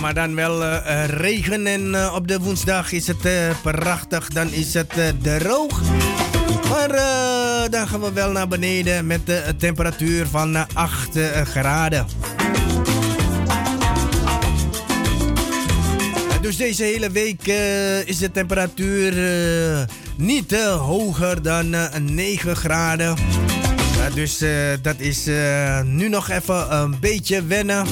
Maar 0.00 0.14
dan 0.14 0.34
wel 0.34 0.64
regen 1.06 1.66
en 1.66 2.10
op 2.10 2.28
de 2.28 2.38
woensdag 2.38 2.92
is 2.92 3.06
het 3.06 3.28
prachtig. 3.62 4.28
Dan 4.28 4.52
is 4.52 4.74
het 4.74 5.14
droog. 5.22 5.80
Maar 6.68 6.88
dan 7.70 7.88
gaan 7.88 8.00
we 8.00 8.12
wel 8.12 8.30
naar 8.30 8.48
beneden 8.48 9.06
met 9.06 9.26
de 9.26 9.54
temperatuur 9.58 10.26
van 10.26 10.66
8 10.74 11.18
graden. 11.44 12.06
Dus 16.42 16.56
deze 16.56 16.82
hele 16.82 17.10
week 17.10 17.46
uh, 17.46 18.06
is 18.06 18.18
de 18.18 18.30
temperatuur 18.30 19.18
uh, 19.18 19.82
niet 20.16 20.52
uh, 20.52 20.76
hoger 20.76 21.42
dan 21.42 21.74
9 22.00 22.56
graden. 22.56 23.16
dus 24.14 24.44
dat 24.82 24.94
is 24.98 25.26
nu 25.84 26.08
nog 26.08 26.30
even 26.30 26.76
een 26.76 26.96
beetje 27.00 27.46
wennen. 27.46 27.86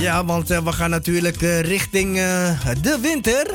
Ja, 0.00 0.24
want 0.24 0.48
we 0.48 0.72
gaan 0.72 0.90
natuurlijk 0.90 1.40
richting 1.60 2.16
de 2.80 2.98
winter. 3.00 3.50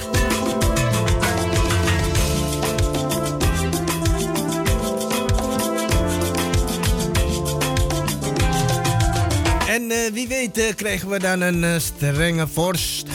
En 9.68 10.14
wie 10.14 10.28
weet 10.28 10.74
krijgen 10.76 11.10
we 11.10 11.20
dan 11.20 11.42
een 11.42 11.82
strenge 11.82 12.48
vorst. 12.48 13.08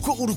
Koru. 0.00 0.34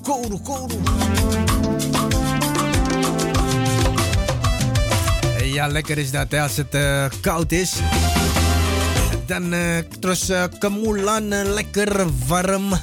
Ja, 5.43 5.67
lekker 5.67 5.97
is 5.97 6.11
dat 6.11 6.31
hè, 6.31 6.41
als 6.41 6.57
het 6.57 6.75
uh, 6.75 7.05
koud 7.21 7.51
is. 7.51 7.73
Dan 9.25 9.53
uh, 9.53 9.77
terus 9.99 10.29
uh, 10.29 10.43
lekker 11.43 12.05
warm. 12.27 12.73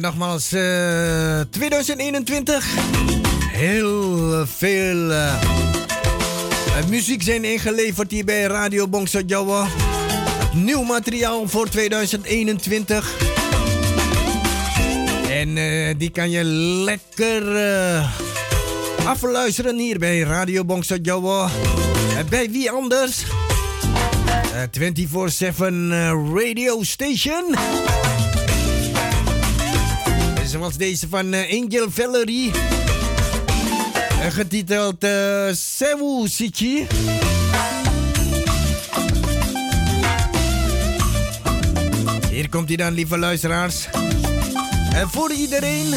Nogmaals, 0.00 0.52
uh, 0.52 1.40
2021. 1.50 2.66
Heel 3.52 4.46
veel 4.46 5.10
uh, 5.10 5.34
muziek 6.88 7.22
zijn 7.22 7.44
ingeleverd 7.44 8.10
hier 8.10 8.24
bij 8.24 8.42
Radio 8.42 8.88
Bongso 8.88 9.20
Jawa. 9.26 9.66
Nieuw 10.52 10.82
materiaal 10.82 11.48
voor 11.48 11.68
2021. 11.68 13.10
En 15.30 15.54
die 15.98 16.10
kan 16.10 16.30
je 16.30 16.44
lekker 16.44 17.42
afluisteren 19.04 19.78
hier 19.78 19.98
bij 19.98 20.20
Radio 20.20 20.64
Bongso 20.64 20.96
Jawa. 21.02 21.48
bij 22.28 22.50
wie 22.50 22.70
anders? 22.70 23.24
24-7 24.70 25.68
Radio 26.34 26.82
Station 26.82 27.54
zoals 30.48 30.76
deze 30.76 31.08
van 31.08 31.34
uh, 31.34 31.62
Angel 31.62 31.86
Valerie. 31.90 32.50
Getiteld 34.28 35.04
uh, 35.04 35.10
Sewu 35.52 36.28
Sichi. 36.28 36.86
Hier 42.30 42.48
komt 42.48 42.68
hij 42.68 42.76
dan, 42.76 42.92
lieve 42.92 43.18
luisteraars. 43.18 43.88
En 44.92 45.08
voor 45.10 45.32
iedereen... 45.32 45.94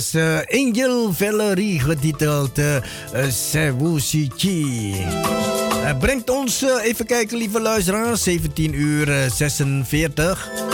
was 0.00 0.14
uh, 0.14 0.40
Angel 0.48 1.12
Valerie 1.12 1.80
getiteld 1.80 2.58
uh, 2.58 2.76
brengt 6.00 6.30
ons, 6.30 6.64
even 6.84 7.06
kijken 7.06 7.38
lieve 7.38 7.60
luisteraars, 7.60 8.22
17 8.22 8.74
uur 8.74 9.30
46. 9.30 10.69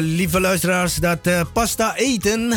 Lieve 0.00 0.40
luisteraars, 0.40 0.94
dat 0.94 1.26
uh, 1.26 1.40
pasta 1.52 1.96
eten 1.96 2.52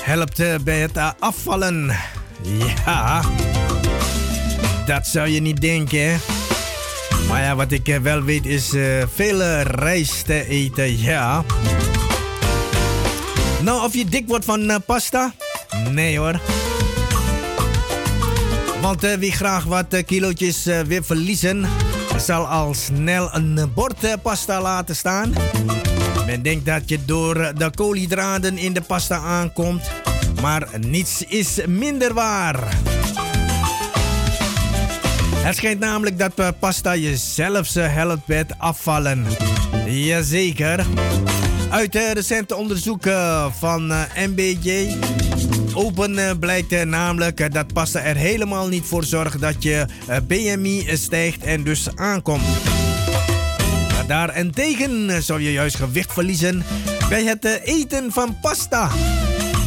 helpt 0.00 0.40
uh, 0.40 0.54
bij 0.64 0.80
het 0.80 0.98
afvallen? 1.18 1.96
Ja, 2.42 3.22
dat 4.86 5.06
zou 5.06 5.28
je 5.28 5.40
niet 5.40 5.60
denken. 5.60 6.20
Maar 7.28 7.42
ja, 7.42 7.56
wat 7.56 7.72
ik 7.72 7.98
wel 8.02 8.22
weet 8.22 8.46
is 8.46 8.68
veel 9.14 9.60
rijst 9.60 10.26
te 10.26 10.48
eten, 10.48 11.00
ja. 11.00 11.44
Nou, 13.62 13.84
of 13.84 13.94
je 13.94 14.04
dik 14.04 14.28
wordt 14.28 14.44
van 14.44 14.82
pasta? 14.86 15.32
Nee 15.90 16.18
hoor. 16.18 16.40
Want 18.80 19.00
wie 19.00 19.32
graag 19.32 19.64
wat 19.64 20.02
kilootjes 20.06 20.64
wil 20.86 21.02
verliezen, 21.02 21.66
zal 22.16 22.46
al 22.46 22.74
snel 22.74 23.28
een 23.32 23.70
bord 23.74 24.22
pasta 24.22 24.60
laten 24.60 24.96
staan. 24.96 25.32
Men 26.30 26.42
denkt 26.42 26.66
dat 26.66 26.88
je 26.88 26.98
door 27.04 27.52
de 27.56 27.70
koolhydraten 27.74 28.58
in 28.58 28.72
de 28.72 28.80
pasta 28.80 29.16
aankomt, 29.16 29.90
maar 30.40 30.68
niets 30.80 31.24
is 31.24 31.58
minder 31.66 32.14
waar. 32.14 32.76
Het 35.34 35.56
schijnt 35.56 35.80
namelijk 35.80 36.18
dat 36.18 36.58
pasta 36.58 36.92
je 36.92 37.16
zelfs 37.16 37.74
helpt 37.74 38.26
het 38.26 38.54
afvallen. 38.58 39.26
Jazeker. 39.86 40.86
Uit 41.70 41.94
recente 41.94 42.56
onderzoeken 42.56 43.52
van 43.58 43.92
MBJ 44.16 44.96
Open 45.74 46.38
blijkt 46.38 46.84
namelijk 46.84 47.52
dat 47.52 47.72
pasta 47.72 48.00
er 48.00 48.16
helemaal 48.16 48.68
niet 48.68 48.84
voor 48.84 49.04
zorgt 49.04 49.40
dat 49.40 49.62
je 49.62 49.86
BMI 50.26 50.88
stijgt 50.96 51.42
en 51.42 51.64
dus 51.64 51.96
aankomt. 51.96 52.69
Daarentegen 54.10 55.22
zou 55.22 55.40
je 55.40 55.52
juist 55.52 55.76
gewicht 55.76 56.12
verliezen 56.12 56.62
bij 57.08 57.24
het 57.24 57.44
eh, 57.44 57.52
eten 57.64 58.12
van 58.12 58.38
pasta. 58.40 58.88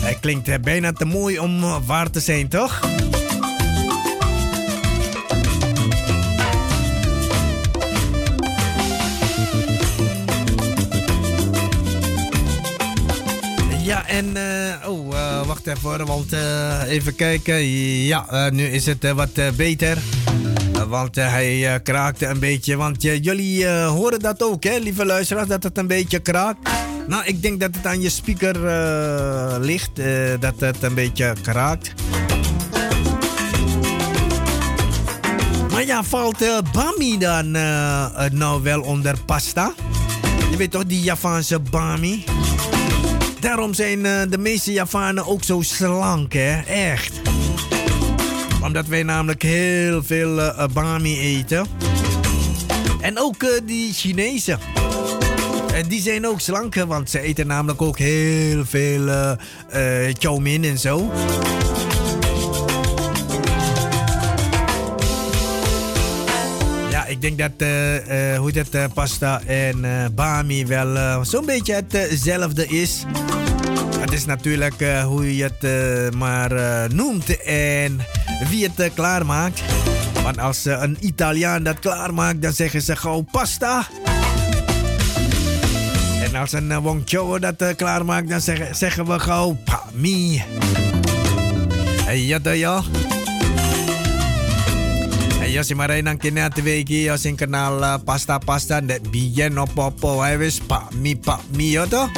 Het 0.01 0.19
klinkt 0.19 0.47
eh, 0.47 0.55
bijna 0.61 0.93
te 0.93 1.05
mooi 1.05 1.39
om 1.39 1.63
eh, 1.63 1.77
waar 1.85 2.09
te 2.09 2.19
zijn, 2.19 2.47
toch? 2.47 2.79
Ja, 13.83 14.07
en. 14.07 14.37
Oh, 14.85 15.45
wacht 15.45 15.67
even, 15.67 16.05
want 16.05 16.33
even 16.87 17.15
kijken. 17.15 17.67
Ja, 18.05 18.49
nu 18.49 18.65
is 18.65 18.85
het 18.85 19.11
wat 19.11 19.55
beter. 19.55 19.97
Want 20.93 21.17
uh, 21.17 21.31
hij 21.31 21.73
uh, 21.73 21.73
kraakte 21.83 22.25
een 22.25 22.39
beetje. 22.39 22.75
Want 22.75 23.03
uh, 23.03 23.23
jullie 23.23 23.67
horen 23.67 24.19
dat 24.19 24.43
ook, 24.43 24.63
hè, 24.63 24.77
lieve 24.77 25.05
luisteraars, 25.05 25.47
dat 25.47 25.63
het 25.63 25.77
een 25.77 25.87
beetje 25.87 26.19
kraakt. 26.19 26.69
Nou, 27.07 27.23
ik 27.25 27.41
denk 27.41 27.59
dat 27.59 27.75
het 27.75 27.85
aan 27.85 28.01
je 28.01 28.09
speaker 28.09 28.55
ligt, 29.59 29.91
dat 30.39 30.53
het 30.57 30.83
een 30.83 30.93
beetje 30.93 31.33
kraakt. 31.41 31.93
Maar 35.71 35.85
ja, 35.85 36.03
valt 36.03 36.45
Bami 36.71 37.17
dan 37.17 37.51
nou 38.31 38.63
wel 38.63 38.81
onder 38.81 39.15
pasta? 39.25 39.73
Je 40.51 40.57
weet 40.57 40.71
toch, 40.71 40.85
die 40.85 41.01
Javaanse 41.01 41.59
Bami? 41.59 42.23
Daarom 43.39 43.73
zijn 43.73 44.01
de 44.29 44.37
meeste 44.39 44.71
Javanen 44.71 45.27
ook 45.27 45.43
zo 45.43 45.61
slank, 45.61 46.33
hè? 46.33 46.61
Echt 46.61 47.32
omdat 48.63 48.87
wij 48.87 49.03
namelijk 49.03 49.41
heel 49.41 50.03
veel 50.03 50.39
uh, 50.39 50.65
bami 50.73 51.19
eten. 51.19 51.65
En 53.01 53.19
ook 53.19 53.43
uh, 53.43 53.49
die 53.65 53.93
Chinezen. 53.93 54.59
En 55.73 55.87
die 55.87 56.01
zijn 56.01 56.27
ook 56.27 56.39
slanker, 56.39 56.87
want 56.87 57.09
ze 57.09 57.19
eten 57.19 57.47
namelijk 57.47 57.81
ook 57.81 57.97
heel 57.97 58.65
veel 58.65 59.07
uh, 59.07 59.31
chow 60.19 60.39
mein 60.39 60.63
en 60.63 60.77
zo. 60.77 61.11
Ja, 66.89 67.05
ik 67.05 67.21
denk 67.21 67.37
dat 67.37 67.67
hoe 68.37 68.51
dat 68.51 68.93
pasta 68.93 69.41
en 69.45 69.85
bami 70.15 70.65
wel 70.65 71.23
zo'n 71.25 71.45
beetje 71.45 71.83
hetzelfde 71.89 72.67
is. 72.67 73.03
Het 73.99 74.11
is 74.13 74.25
natuurlijk 74.25 74.85
hoe 75.05 75.35
je 75.35 75.43
het 75.43 76.15
maar 76.15 76.51
noemt 76.93 77.43
en 77.43 78.01
wie 78.49 78.63
het 78.63 78.79
uh, 78.79 78.85
klaarmaakt. 78.93 79.61
Want 80.23 80.39
als 80.39 80.67
uh, 80.67 80.81
een 80.81 80.97
Italiaan 80.99 81.63
dat 81.63 81.79
klaarmaakt, 81.79 82.41
dan 82.41 82.53
zeggen 82.53 82.81
ze 82.81 82.95
gewoon 82.95 83.25
pasta. 83.31 83.87
En 86.23 86.35
als 86.35 86.51
een 86.51 86.69
uh, 86.69 86.77
Wong 86.77 87.09
dat 87.39 87.75
klaarmaakt, 87.75 88.29
dan 88.29 88.41
zeggen, 88.41 88.75
zeggen 88.75 89.05
we 89.05 89.19
gewoon 89.19 89.59
pami. 89.63 90.43
Ja, 92.13 92.39
dat 92.39 92.57
ja. 92.57 92.83
Ja, 95.53 95.61
si 95.61 95.77
maray 95.77 96.01
nang 96.01 96.17
kinatibeki 96.17 97.05
yo 97.05 97.13
sing 97.13 97.37
kenal 97.37 97.77
uh, 97.77 98.01
pasta-pasta 98.01 98.81
ndak 98.81 99.05
biyen 99.13 99.53
opo-opo 99.61 100.17
wae 100.17 100.33
wis 100.41 100.57
pak 100.57 100.89
mi 100.97 101.13
pak 101.13 101.45
mi 101.53 101.77
yo 101.77 101.85
to. 101.85 102.09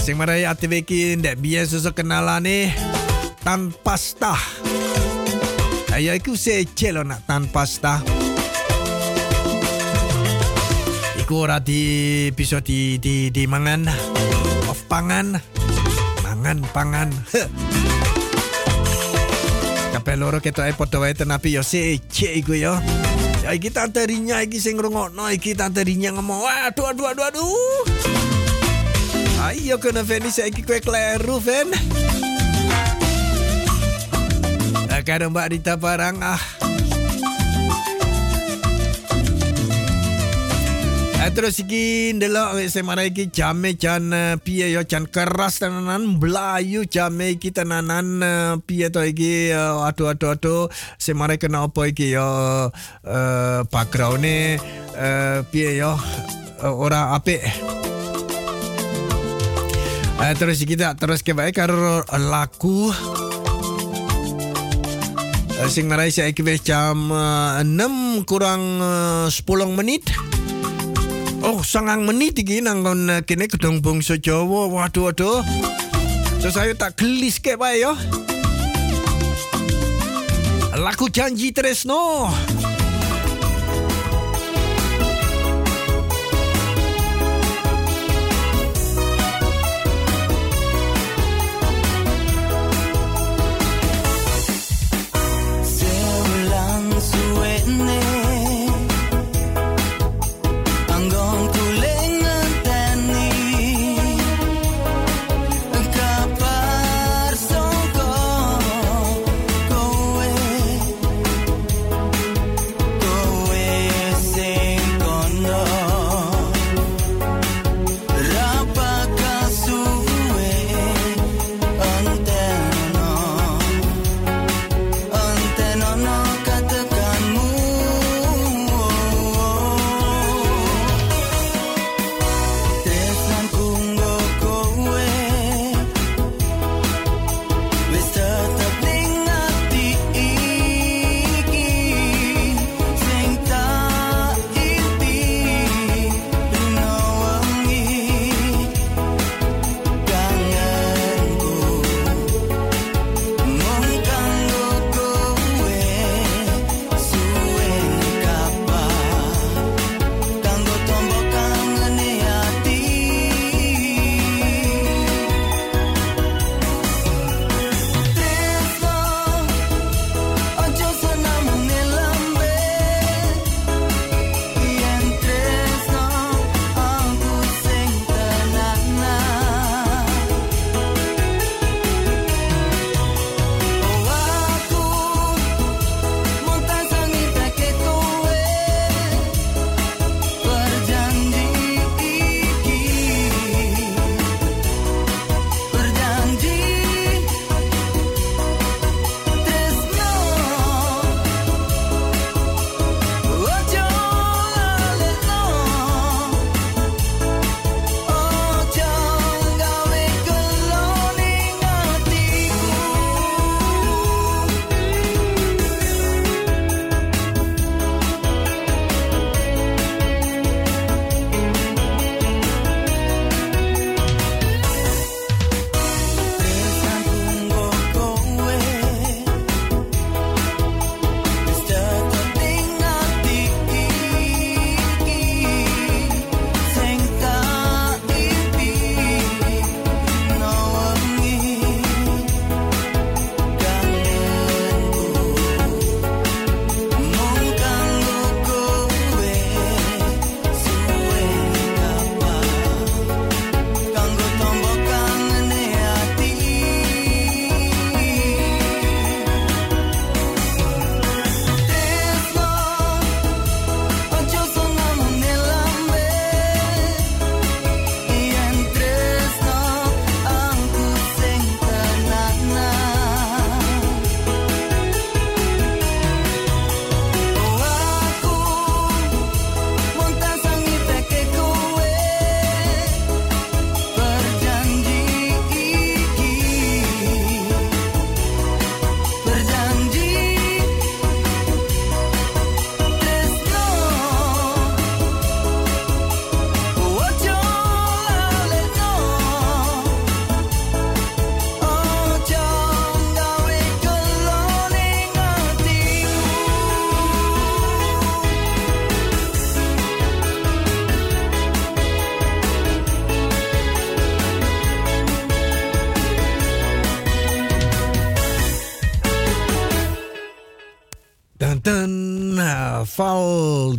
Sing 0.00 0.16
maray 0.16 0.48
atibeki 0.48 1.12
ndak 1.20 1.36
biyen 1.44 1.68
susu 1.68 1.92
kenalane 1.92 2.72
tan 3.44 3.68
pasta. 3.84 4.32
Ayo 5.92 6.16
iku 6.16 6.40
se 6.40 6.64
celo 6.72 7.04
nak 7.04 7.28
tan 7.28 7.44
pasta. 7.52 8.00
Iku 11.20 11.44
ora 11.44 11.60
di 11.60 12.32
bisa 12.32 12.64
di 12.64 12.96
di 12.96 13.28
di 13.28 13.44
mangan 13.44 13.92
of 14.72 14.80
pangan. 14.88 15.36
Mangan 16.24 16.64
pangan. 16.72 17.12
Kabeh 19.92 20.16
loro 20.16 20.40
ketok 20.40 20.64
e 20.64 20.72
padha 20.72 20.96
wae 20.96 21.12
tenapi 21.12 21.52
yo 21.54 21.60
sece 21.60 22.40
iku 22.40 22.56
yo. 22.56 22.72
Ya 23.44 23.52
iki 23.52 23.68
tante 23.68 24.00
Rinya 24.08 24.40
iki 24.40 24.64
sing 24.64 24.80
ngrungokno 24.80 25.28
iki 25.28 25.52
tante 25.52 25.84
Rinya 25.84 26.16
ngomong 26.16 26.40
waduh 26.40 26.88
aduh 26.88 27.06
aduh 27.12 27.24
aduh. 27.28 28.39
Ayo 29.40 29.80
kena 29.80 30.04
Fanny 30.04 30.28
saiki 30.28 30.60
kowe 30.60 30.80
kleru 30.84 31.40
Fen. 31.40 31.72
Kadang 35.00 35.32
Mbak 35.32 35.48
Rita 35.56 35.74
barang 35.80 36.20
ah. 36.20 36.42
terus 41.30 41.62
iki 41.62 42.10
ndelok 42.10 42.58
semana 42.66 43.06
iki 43.06 43.30
jame 43.30 43.78
jan 43.78 44.10
piye 44.42 44.74
yo 44.74 44.82
jan 44.82 45.06
keras 45.06 45.62
tenanan 45.62 46.18
blayu 46.18 46.82
jame 46.90 47.38
iki 47.38 47.54
tenanan 47.54 48.18
piye 48.66 48.90
to 48.90 48.98
iki 49.06 49.54
aduh 49.54 50.10
aduh 50.10 50.34
aduh 50.34 50.66
semana 50.98 51.38
kena 51.38 51.70
apa 51.70 51.86
iki 51.86 52.18
yo 52.18 52.26
background 53.70 54.26
uh, 54.26 55.46
piye 55.54 55.78
yo 55.78 55.94
uh, 56.66 56.74
ora 56.74 57.14
apik 57.14 57.46
uh, 60.20 60.34
terus 60.36 60.60
kita 60.62 60.92
terus 61.00 61.24
ke 61.24 61.32
baik 61.32 61.56
karo 61.56 62.04
laku 62.12 62.92
sing 65.68 65.88
marai 65.88 66.12
saya 66.12 66.32
wis 66.32 66.60
jam 66.64 67.08
uh, 67.08 67.60
6 67.64 68.28
kurang 68.28 68.80
uh, 68.80 69.26
10 69.28 69.76
menit 69.76 70.04
Oh, 71.40 71.64
sangang 71.64 72.04
menit 72.04 72.36
iki 72.36 72.60
nang 72.60 72.84
kene 73.24 73.48
gedung 73.48 73.80
bangsa 73.80 74.20
Jawa. 74.20 74.68
Waduh, 74.68 75.08
waduh. 75.08 75.40
Terus 76.36 76.52
saya 76.52 76.76
tak 76.76 77.00
gelis 77.00 77.40
kek 77.40 77.56
wae 77.56 77.80
yo. 77.80 77.96
Laku 80.76 81.08
janji 81.08 81.48
Tresno. 81.56 82.28
and 97.78 98.09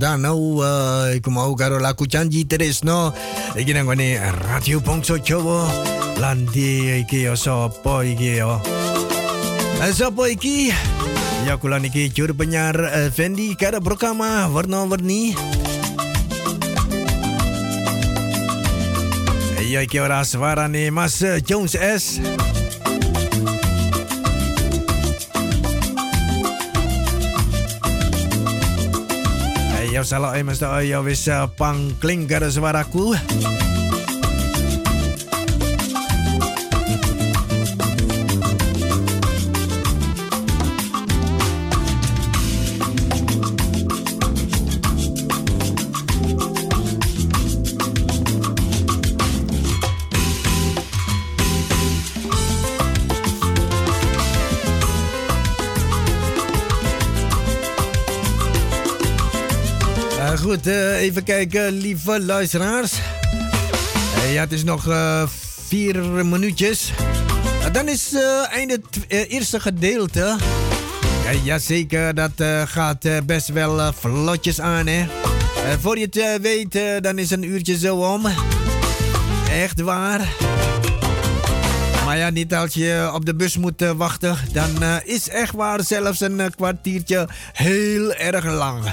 dan 0.01 0.25
nou 0.25 0.65
uh, 0.65 1.13
ik 1.13 1.29
mau 1.29 1.53
karo 1.53 1.77
laku 1.77 2.09
janji 2.09 2.41
no 2.81 3.13
iki 3.53 3.69
nang 3.69 3.85
radio 4.49 4.81
Bongso 4.81 5.21
Jawa 5.21 5.69
lan 6.17 6.49
di 6.49 7.05
iki 7.05 7.29
yo 7.29 7.37
sapa 7.37 8.01
iki 8.01 8.41
yo 8.41 8.57
sapa 9.93 10.25
iki 10.25 10.73
ya 11.45 11.53
kula 11.61 11.77
niki 11.77 12.09
juru 12.09 12.33
penyiar 12.33 12.73
uh, 12.81 13.13
Fendi 13.13 13.53
karo 13.53 13.77
Brokama 13.77 14.49
warna-warni 14.49 15.37
Ya 19.71 19.85
iki 19.85 20.01
ora 20.03 20.25
suarane 20.25 20.91
Mas 20.91 21.23
Jones 21.47 21.77
S. 21.79 22.19
salah 30.11 30.35
eh 30.35 30.43
mesti 30.43 30.67
ayo 30.67 31.07
bisa 31.07 31.47
pangkling 31.55 32.27
karo 32.27 32.51
suaraku. 32.51 33.15
Even 61.01 61.23
kijken, 61.23 61.71
lieve 61.71 62.21
luisteraars. 62.21 62.93
Uh, 64.15 64.33
ja, 64.33 64.39
het 64.39 64.51
is 64.51 64.63
nog 64.63 64.87
uh, 64.87 65.23
vier 65.67 66.25
minuutjes. 66.25 66.91
dan 67.71 67.87
is 67.87 68.13
einde 68.49 68.81
het 69.07 69.29
eerste 69.29 69.59
gedeelte. 69.59 70.37
Ja, 71.23 71.31
jazeker, 71.43 72.15
dat 72.15 72.31
gaat 72.65 73.25
best 73.25 73.47
wel 73.47 73.93
vlotjes 73.93 74.61
aan, 74.61 74.87
hè. 74.87 75.05
voor 75.79 75.97
je 75.97 76.07
het 76.11 76.41
weet, 76.41 77.03
dan 77.03 77.17
is 77.17 77.31
een 77.31 77.43
uurtje 77.43 77.77
zo 77.77 77.95
om. 77.95 78.25
Echt 79.51 79.81
waar. 79.81 80.27
Maar 82.05 82.17
ja, 82.17 82.29
niet 82.29 82.53
als 82.53 82.73
je 82.73 83.11
op 83.13 83.25
de 83.25 83.35
bus 83.35 83.57
moet 83.57 83.81
wachten. 83.95 84.37
Dan 84.51 84.69
is 85.03 85.29
echt 85.29 85.53
waar 85.53 85.83
zelfs 85.83 86.19
een 86.19 86.55
kwartiertje 86.55 87.27
heel 87.53 88.13
erg 88.13 88.45
lang. 88.45 88.83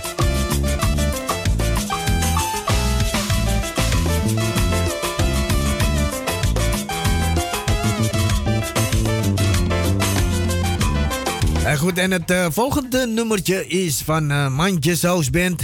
Goed, 11.76 11.98
en 11.98 12.10
het 12.10 12.30
uh, 12.30 12.46
volgende 12.50 13.06
nummertje 13.06 13.66
is 13.66 14.02
van 14.04 14.30
uh, 14.30 14.48
Mandjes 14.48 15.30
Band. 15.30 15.62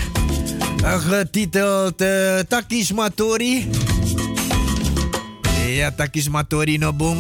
Uh, 0.83 0.95
getiteld 0.95 2.03
uh, 2.03 2.39
Takis 2.39 2.93
Matori. 2.93 3.71
Ja, 5.67 5.93
Takis 5.93 6.29
Matori 6.29 6.79
no 6.79 6.93
boom. 6.93 7.19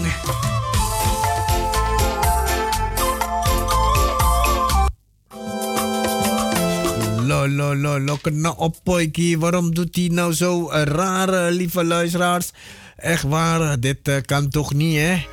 Lo, 7.26 7.48
lo, 7.48 7.74
lo, 7.76 8.00
lo, 8.00 8.16
kena 8.16 8.50
op, 8.50 8.76
poikie. 8.82 9.38
Waarom 9.38 9.74
doet 9.74 9.96
hij 9.96 10.08
nou 10.08 10.32
zo 10.32 10.70
raar, 10.70 11.50
lieve 11.50 11.84
luisteraars? 11.84 12.52
Echt 12.96 13.22
waar, 13.22 13.80
dit 13.80 14.22
kan 14.26 14.48
toch 14.48 14.74
niet, 14.74 14.96
hè? 14.96 15.26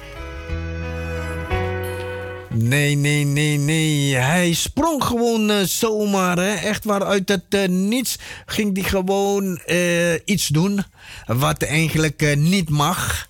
Nee, 2.54 2.96
nee, 2.96 3.26
nee, 3.26 3.58
nee. 3.58 4.16
Hij 4.16 4.54
sprong 4.54 5.04
gewoon 5.04 5.52
uh, 5.52 5.60
zomaar. 5.64 6.38
Hè? 6.38 6.54
Echt 6.54 6.86
waar, 6.86 7.04
uit 7.04 7.30
het 7.30 7.44
uh, 7.50 7.68
niets 7.68 8.18
ging 8.46 8.78
hij 8.78 8.90
gewoon 8.90 9.62
uh, 9.68 10.14
iets 10.26 10.48
doen. 10.48 10.84
Wat 11.26 11.62
eigenlijk 11.64 12.36
niet 12.38 12.70
mag. 12.70 13.30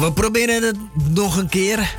We 0.00 0.12
proberen 0.12 0.62
het 0.62 0.76
nog 1.08 1.36
een 1.36 1.48
keer. 1.48 1.94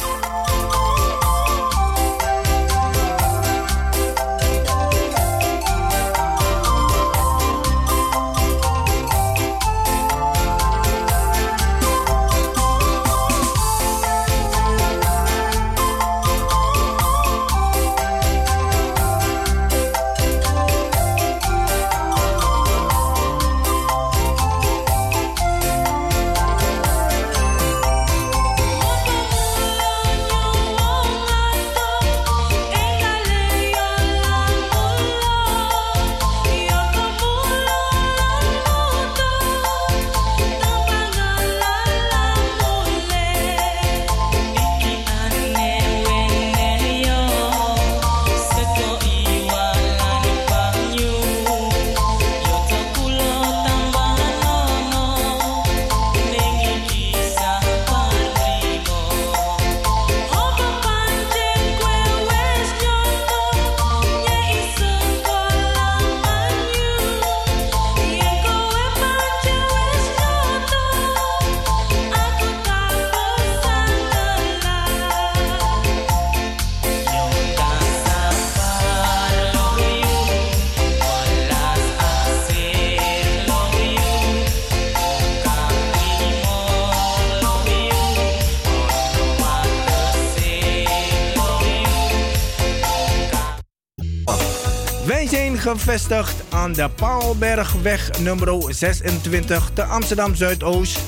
Gevestigd 95.62 96.43
aan 96.49 96.74
de 96.74 96.89
Paalbergweg 96.95 98.20
nummer 98.20 98.74
26 98.74 99.72
te 99.74 99.84
Amsterdam 99.84 100.36
Zuidoost. 100.36 100.99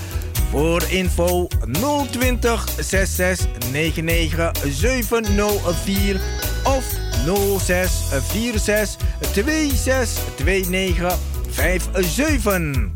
Voor 0.49 0.83
info 0.89 1.47
020 2.11 2.65
66 2.79 3.47
99 3.71 4.51
704 4.69 6.21
of 6.63 6.85
06 7.59 7.91
46 8.29 8.95
26 9.33 10.21
29 10.43 11.17
57. 11.99 12.91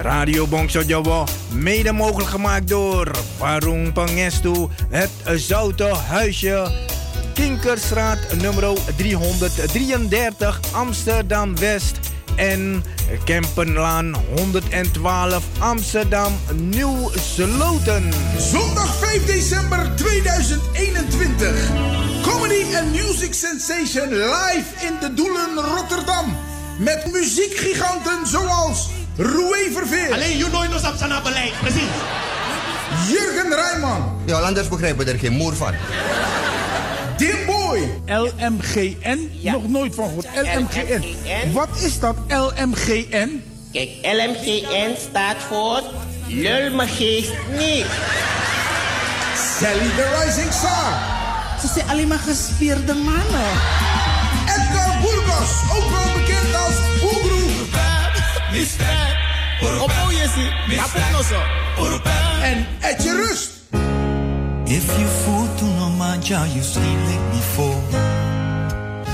Radio 0.00 0.46
Bongso 0.46 0.82
Jawa, 0.86 1.24
mede 1.52 1.92
mogelijk 1.92 2.30
gemaakt 2.30 2.68
door 2.68 3.10
Warung 3.38 3.92
Pangestu, 3.92 4.68
het 4.88 5.10
Zoute 5.34 5.84
Huisje 5.84 6.85
Kinkerstraat 7.36 8.18
nummer 8.40 8.72
333 8.96 10.60
Amsterdam 10.72 11.58
West 11.58 11.98
en 12.36 12.84
Kempenlaan 13.24 14.14
112 14.36 15.44
Amsterdam 15.58 16.32
Nieuw 16.52 17.10
Sloten. 17.34 18.12
Zondag 18.38 18.94
5 18.96 19.26
december 19.26 19.90
2021. 19.96 21.70
Comedy 22.22 22.76
and 22.76 22.92
Music 22.92 23.34
Sensation 23.34 24.08
live 24.08 24.86
in 24.86 24.94
de 25.00 25.14
Doelen 25.14 25.54
Rotterdam. 25.54 26.36
Met 26.78 27.12
muziekgiganten 27.12 28.26
zoals 28.26 28.88
Roué 29.16 29.70
Verveer. 29.72 30.12
Alleen 30.12 30.38
you 30.38 30.50
know 30.50 30.64
op 30.64 30.96
zijn 30.98 31.22
beleid, 31.22 31.52
precies. 31.60 31.90
Jurgen 33.08 33.54
Rijman. 33.54 34.20
Ja, 34.24 34.38
anders 34.38 34.68
begrijpen 34.68 35.08
er 35.08 35.18
geen 35.18 35.32
moer 35.32 35.56
van. 35.56 35.74
Dimboy. 37.16 37.80
LMGN? 38.06 39.30
Nog 39.42 39.68
nooit 39.68 39.94
van 39.94 40.08
gehoord. 40.08 40.26
LMGN. 40.34 41.52
Wat 41.52 41.68
is 41.82 41.98
dat, 41.98 42.16
LMGN? 42.28 43.42
Kijk, 43.72 43.88
LMGN 44.02 44.94
staat 45.10 45.36
voor 45.48 45.82
Lul 46.26 46.70
me 46.74 46.86
geest 46.86 47.32
niet. 47.58 47.86
Sally 49.58 49.88
the 49.96 50.22
Rising 50.24 50.52
Star. 50.52 51.14
Ze 51.60 51.68
zijn 51.74 51.88
alleen 51.88 52.08
maar 52.08 52.18
gespierde 52.18 52.94
mannen. 52.94 53.50
Edgar 54.46 55.00
Burgos, 55.00 55.50
ook 55.76 55.90
wel 55.90 56.12
bekend 56.14 56.54
als 56.54 57.00
Boegroe. 57.00 57.36
Op 59.80 59.92
Jesse, 60.10 60.52
En 62.42 62.66
Etje 62.80 63.14
Rust. 63.14 63.55
If 64.68 64.82
you 64.98 65.06
fool 65.06 65.46
to 65.58 65.64
no 65.78 65.90
manja, 65.90 66.44
you 66.52 66.60
sleep 66.60 66.98
like 67.06 67.30
before. 67.30 67.80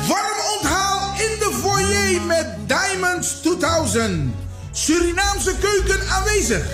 Warm 0.09 0.39
onthaal 0.57 1.13
in 1.21 1.39
de 1.39 1.51
foyer 1.61 2.23
met 2.23 2.47
Diamonds 2.67 3.41
2000. 3.41 4.35
Surinaamse 4.71 5.57
keuken 5.59 6.09
aanwezig. 6.09 6.67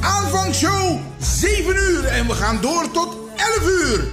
Aanvangshow 0.00 0.98
7 1.18 1.76
uur 1.76 2.04
en 2.04 2.26
we 2.26 2.32
gaan 2.32 2.60
door 2.60 2.90
tot 2.90 3.16
11 3.36 3.68
uur. 3.68 4.04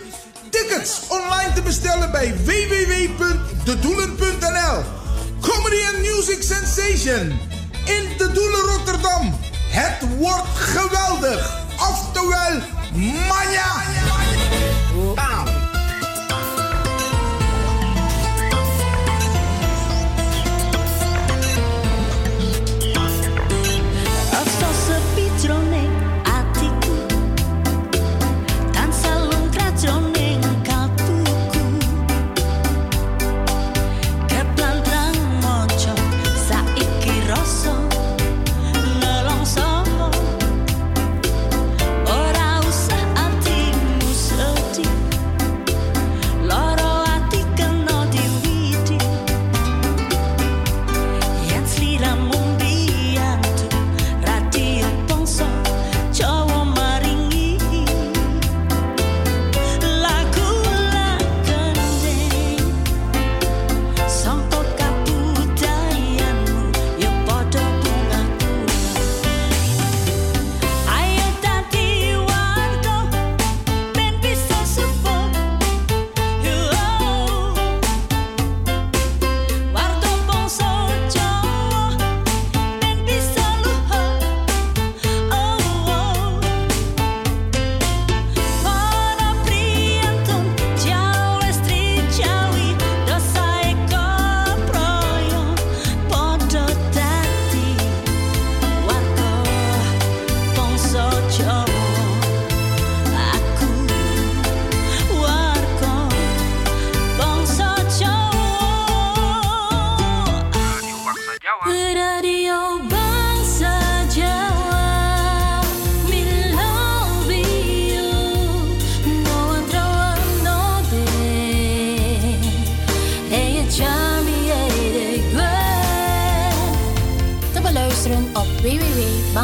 Tickets 0.49 1.01
online 1.07 1.53
te 1.53 1.61
bestellen 1.61 2.11
bij 2.11 2.35
www.dedoelen.nl. 2.45 4.83
Comedy 5.41 5.81
and 5.93 5.97
Music 5.97 6.43
Sensation 6.43 7.39
in 7.85 8.07
de 8.17 8.31
Doelen 8.33 8.61
Rotterdam. 8.61 9.35
Het 9.69 10.17
wordt 10.17 10.47
geweldig. 10.55 11.66
Oftewel 11.79 12.61
Manja! 12.93 13.77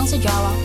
langsung 0.03 0.19
jawab 0.19 0.62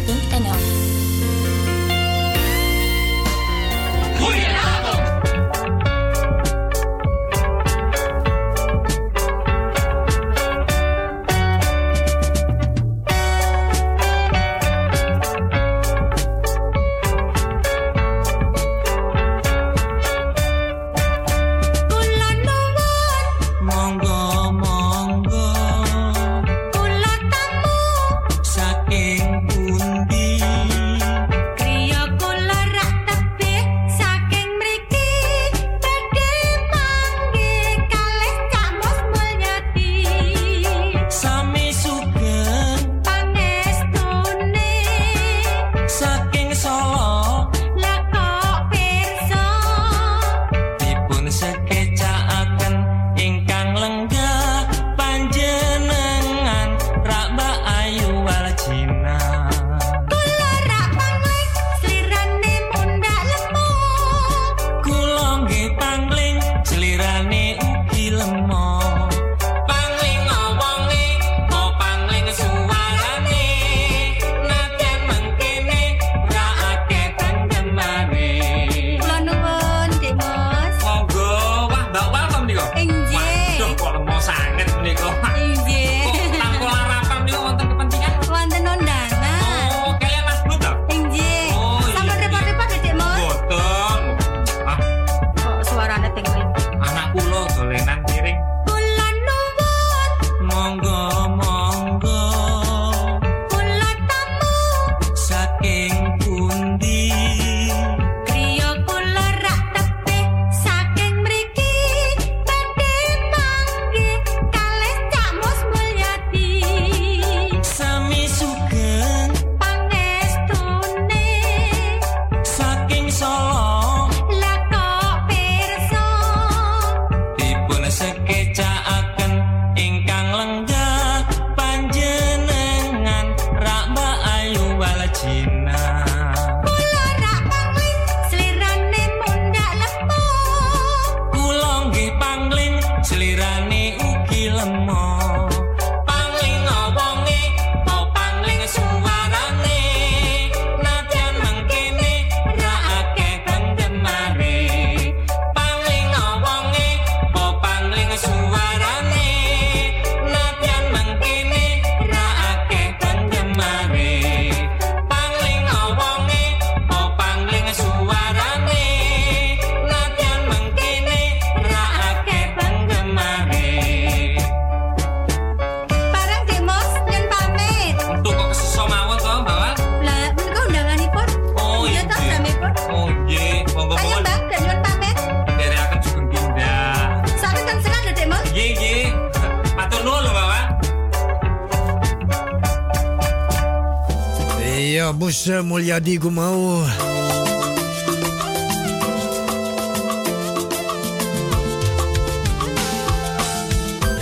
Mulyadi 195.99 196.15
ku 196.23 196.31
mau. 196.31 196.87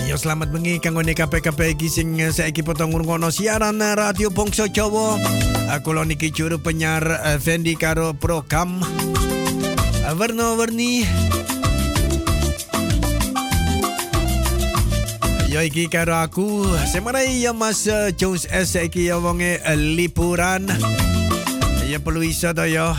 Yo 0.09 0.16
selamat 0.16 0.57
bengi 0.57 0.81
kanggo 0.81 1.05
KPKP 1.05 1.77
iki 1.77 1.93
sing 1.93 2.16
saiki 2.33 2.64
potong 2.64 2.97
ngono 2.97 3.29
siaran 3.29 3.77
radio 3.93 4.33
Bangsa 4.33 4.72
Jawa. 4.72 5.20
Aku 5.77 5.93
lo 5.93 6.09
niki 6.09 6.33
juru 6.33 6.57
penyar 6.57 7.05
Fendi 7.45 7.77
karo 7.77 8.16
program 8.16 8.81
Warna-warni. 10.01 11.05
Ya 15.53 15.61
iki 15.61 15.93
karo 15.93 16.24
aku 16.24 16.64
Semarai 16.89 17.45
ya 17.45 17.53
Mas 17.53 17.85
Jones 18.16 18.49
S 18.49 18.81
iki 18.81 19.12
ya 19.12 19.20
wonge 19.20 19.61
liburan 19.77 20.72
Iso 21.87 22.51
to 22.51 22.66
ya 22.66 22.99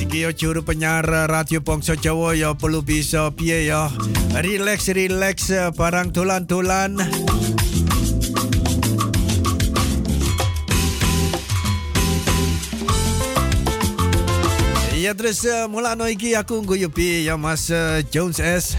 Iki 0.00 0.24
ya 0.24 0.30
juru 0.32 0.64
penyar 0.64 1.04
radio 1.04 1.60
Bangsa 1.60 1.92
Jawa 1.92 2.32
ya 2.32 2.56
perlu 2.56 2.80
bisa 2.80 3.28
piye 3.36 3.68
ya 3.68 3.92
Relax 4.32 4.88
relax 4.96 5.52
barang 5.76 6.08
tulan-tulan 6.16 6.96
Ya 14.96 15.12
terus 15.12 15.44
uh, 15.44 15.68
mula 15.68 15.92
no 16.00 16.08
iki 16.08 16.32
aku 16.32 16.64
ngguyu 16.64 16.88
pi 16.88 17.28
ya 17.28 17.36
Mas 17.36 17.68
uh, 17.68 18.00
Jones 18.08 18.40
S. 18.40 18.72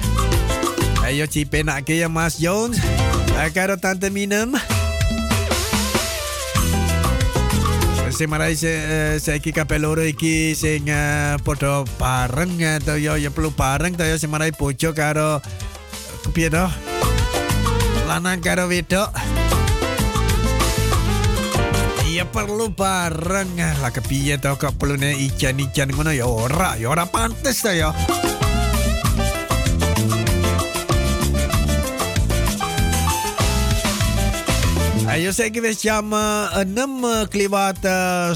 Ayo 1.05 1.29
cipe 1.29 1.61
nak 1.61 1.85
ke 1.85 2.01
ya 2.01 2.09
Mas 2.09 2.41
Jones. 2.41 2.81
Uh, 3.37 3.45
karo 3.53 3.77
tante 3.77 4.09
minum. 4.09 4.57
Saya 8.15 8.31
marai 8.31 8.55
saya 8.55 9.19
saya 9.19 9.43
iki 9.43 9.51
kapeloro 9.51 9.99
iki 9.99 10.55
sing 10.55 10.87
uh, 10.87 11.35
podo 11.43 11.83
bareng 11.99 12.63
atau 12.63 12.95
yo 12.95 13.19
ya 13.19 13.27
perlu 13.27 13.51
bareng 13.51 13.91
to 13.99 14.07
yo 14.07 14.15
semarai 14.15 14.55
bojo 14.55 14.95
karo 14.95 15.43
piye 16.31 16.47
to? 16.47 16.63
Lanang 18.07 18.39
karo 18.39 18.71
wedok. 18.71 19.11
ya 22.15 22.23
perlu 22.23 22.71
bareng 22.71 23.59
lah 23.59 23.91
kepiye 23.91 24.39
to 24.39 24.55
kok 24.55 24.79
perlu 24.79 24.95
ne 24.95 25.19
ijan-ijan 25.19 25.91
ngono 25.91 26.15
ya 26.15 26.23
ora 26.23 26.79
ya 26.79 26.87
ora 26.87 27.03
pantes 27.11 27.59
to 27.59 27.75
ya 27.75 27.91
Ayo 35.15 35.31
saya 35.31 35.47
kira 35.47 35.71
jam 35.71 36.11
6 36.11 36.75
keliwat 37.31 37.79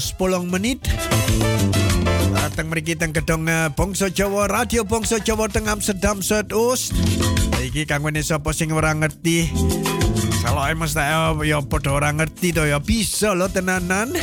menit. 0.48 0.80
Datang 2.32 2.72
mari 2.72 2.80
kita 2.80 3.04
gedung 3.12 3.44
Bongso 3.76 4.08
Jawa 4.08 4.48
Radio 4.48 4.88
Bongso 4.88 5.20
Jawa 5.20 5.52
Tengah 5.52 5.76
Amsterdam 5.76 6.24
Zuidoost. 6.24 6.96
Iki 7.60 7.84
kanggo 7.84 8.08
sapa 8.24 8.56
sing 8.56 8.72
ora 8.72 8.96
ngerti. 8.96 9.52
Kalau 10.40 10.64
emang 10.64 10.88
saya 10.88 11.36
ya 11.44 11.60
podo 11.60 12.00
orang 12.00 12.16
ngerti 12.16 12.56
to 12.56 12.64
bisa 12.80 13.36
lo 13.36 13.52
tenanan. 13.52 14.16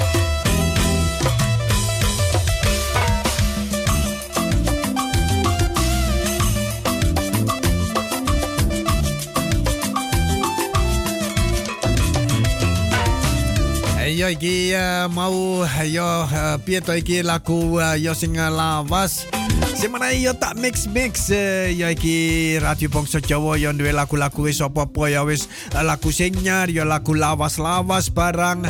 yo 14.17 14.33
iki 14.33 14.73
eh, 14.73 15.05
mau 15.13 15.61
eh, 15.61 15.93
yo 15.93 16.25
eh, 16.25 16.57
pieto 16.65 16.89
iki 16.97 17.21
lagu 17.21 17.77
yo 18.01 18.17
sing 18.17 18.33
lawas? 18.33 19.29
Sing 19.77 19.93
yo 19.93 20.33
tak 20.33 20.57
mix 20.57 20.89
mix 20.89 21.29
yo 21.77 21.85
iki 21.85 22.57
radio 22.57 22.89
bangsa 22.89 23.21
Jawa 23.21 23.61
yo 23.61 23.69
duwe 23.77 23.93
lagu-lagu 23.93 24.49
wis 24.49 24.57
apa-apa 24.57 25.13
ya 25.13 25.21
wis 25.21 25.45
lagu 25.69 26.09
senyar 26.09 26.73
yo 26.73 26.81
lagu 26.81 27.13
lawas-lawas 27.13 28.09
barang. 28.09 28.65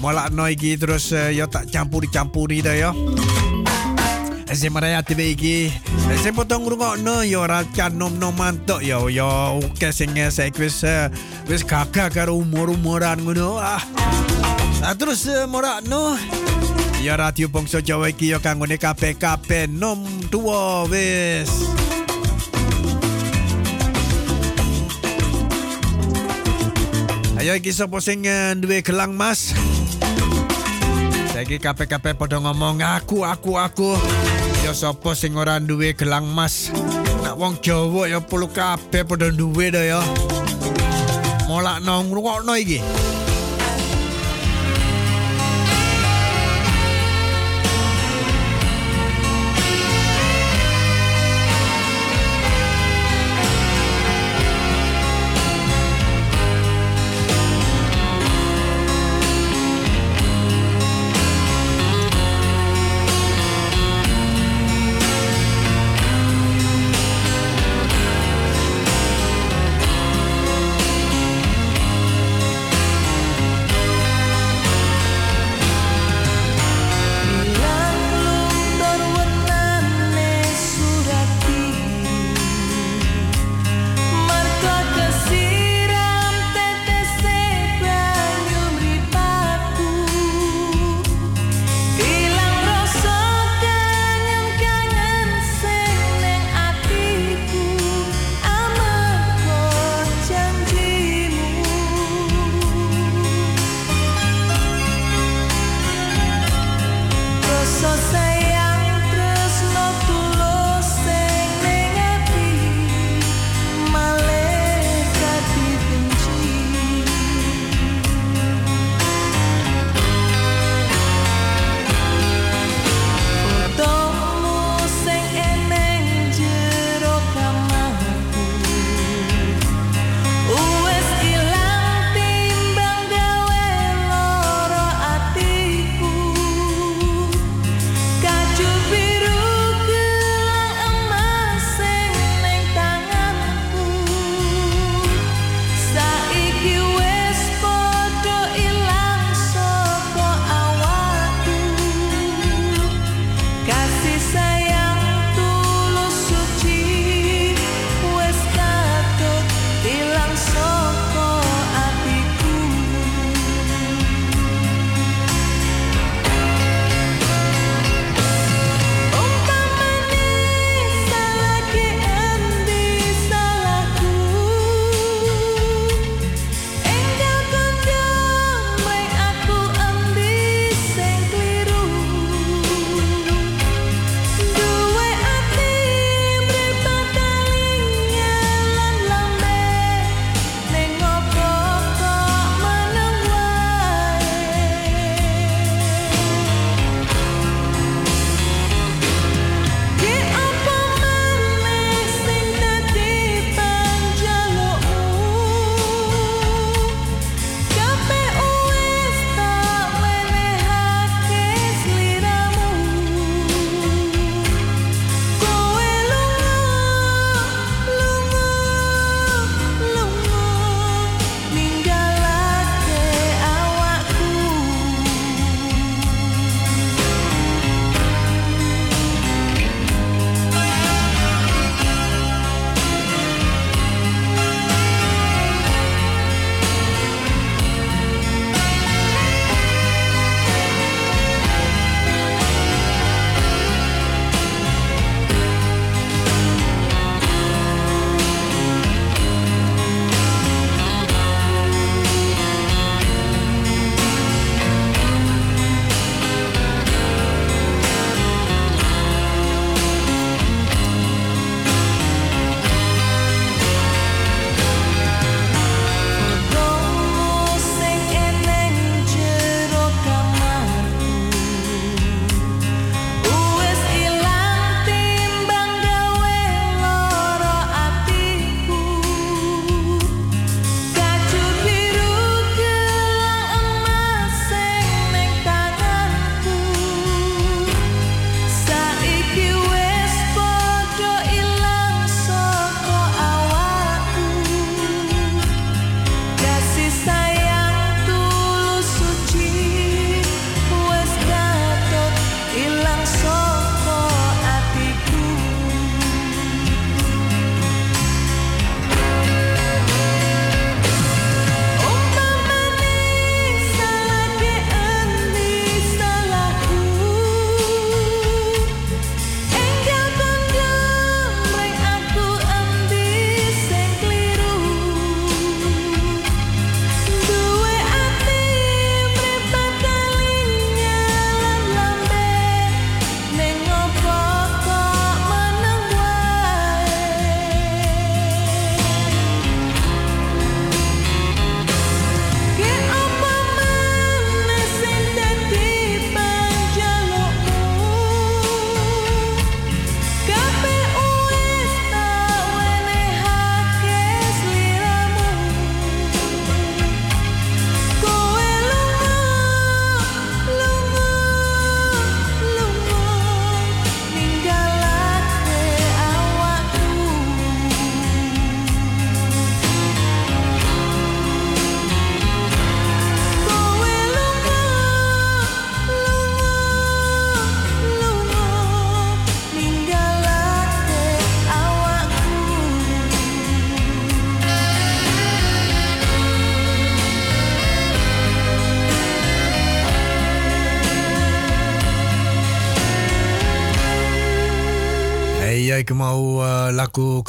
Molak 0.00 0.32
no 0.32 0.48
iki 0.48 0.80
terus 0.80 1.12
yo 1.12 1.44
tak 1.44 1.68
campuri-campuri 1.68 2.64
to 2.64 2.72
yo 2.72 2.92
Si 4.52 4.68
Maria 4.72 5.04
TV 5.04 5.36
iki 5.36 5.68
Si 6.20 6.30
potong 6.32 6.64
ngurungok 6.64 7.00
no 7.00 7.24
Yo 7.26 7.42
racan 7.48 7.98
nom 7.98 8.14
nom 8.14 8.30
mantok 8.36 8.84
Yo 8.84 9.10
yo 9.10 9.58
Oke 9.58 9.90
sing 9.90 10.14
ngesek 10.14 10.54
wis 10.60 10.84
Wis 11.50 11.64
gagah 11.66 12.12
karo 12.12 12.38
umur-umuran 12.38 13.24
Ngono. 13.24 13.56
Ah. 13.58 13.82
Nah, 14.86 14.94
terus 14.94 15.26
uh, 15.26 15.50
morakno 15.50 16.14
Ya 17.02 17.18
radio 17.18 17.50
bangsa 17.50 17.82
Jawa 17.82 18.06
iki 18.14 18.30
ya 18.30 18.38
kanggone 18.38 18.78
kabeh-kabeh 18.78 19.66
nom 19.66 19.98
tuwa 20.30 20.86
wis. 20.86 21.50
Ayo 27.34 27.58
iki 27.58 27.74
sapa 27.74 27.98
sing 27.98 28.30
uh, 28.30 28.54
duwe 28.54 28.78
gelang 28.86 29.10
mas? 29.10 29.58
Saiki 31.34 31.58
kabeh-kabeh 31.58 32.14
padha 32.14 32.38
ngomong 32.38 32.78
aku 32.78 33.26
aku 33.26 33.58
aku. 33.58 33.98
Ya 34.62 34.70
sapa 34.70 35.18
sing 35.18 35.34
ora 35.34 35.58
duwe 35.58 35.98
gelang 35.98 36.30
mas? 36.30 36.70
Nak 37.26 37.34
wong 37.34 37.58
Jawa 37.58 38.06
ya 38.06 38.22
perlu 38.22 38.46
kabeh 38.54 39.02
padha 39.02 39.34
duwe 39.34 39.66
to 39.74 39.82
ya. 39.82 39.98
Molakno 41.50 42.06
ngrungokno 42.06 42.54
iki. 42.54 42.78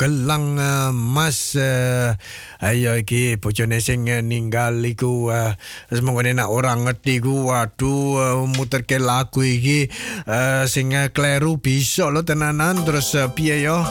Kelang 0.08 0.56
uh, 0.56 0.96
mas 0.96 1.60
uh, 1.60 2.16
ayo 2.64 2.96
iki 2.96 3.36
bojone 3.36 3.84
sing 3.84 4.08
uh, 4.08 4.24
ninggal 4.24 4.80
iku 4.80 5.28
uh, 5.28 5.52
semongone 5.92 6.32
nak 6.32 6.48
orang 6.48 6.88
ngerti 6.88 7.20
ku 7.20 7.52
waduh 7.52 8.16
uh, 8.16 8.48
muterke 8.48 9.04
lagu 9.04 9.44
iki 9.44 9.92
uh, 10.24 10.64
sing 10.64 10.96
uh, 10.96 11.12
kleru 11.12 11.60
bisa 11.60 12.08
lo 12.08 12.24
tenanan 12.24 12.88
terus 12.88 13.20
uh, 13.20 13.28
piye 13.36 13.60
yo? 13.68 13.84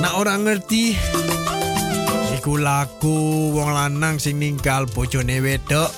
Nak 0.00 0.16
orang 0.16 0.48
ngerti 0.48 0.96
iku 2.40 2.56
lagu 2.56 3.52
wong 3.52 3.76
lanang 3.76 4.16
sing 4.16 4.40
ninggal 4.40 4.88
bojone 4.88 5.44
wedok 5.44 5.92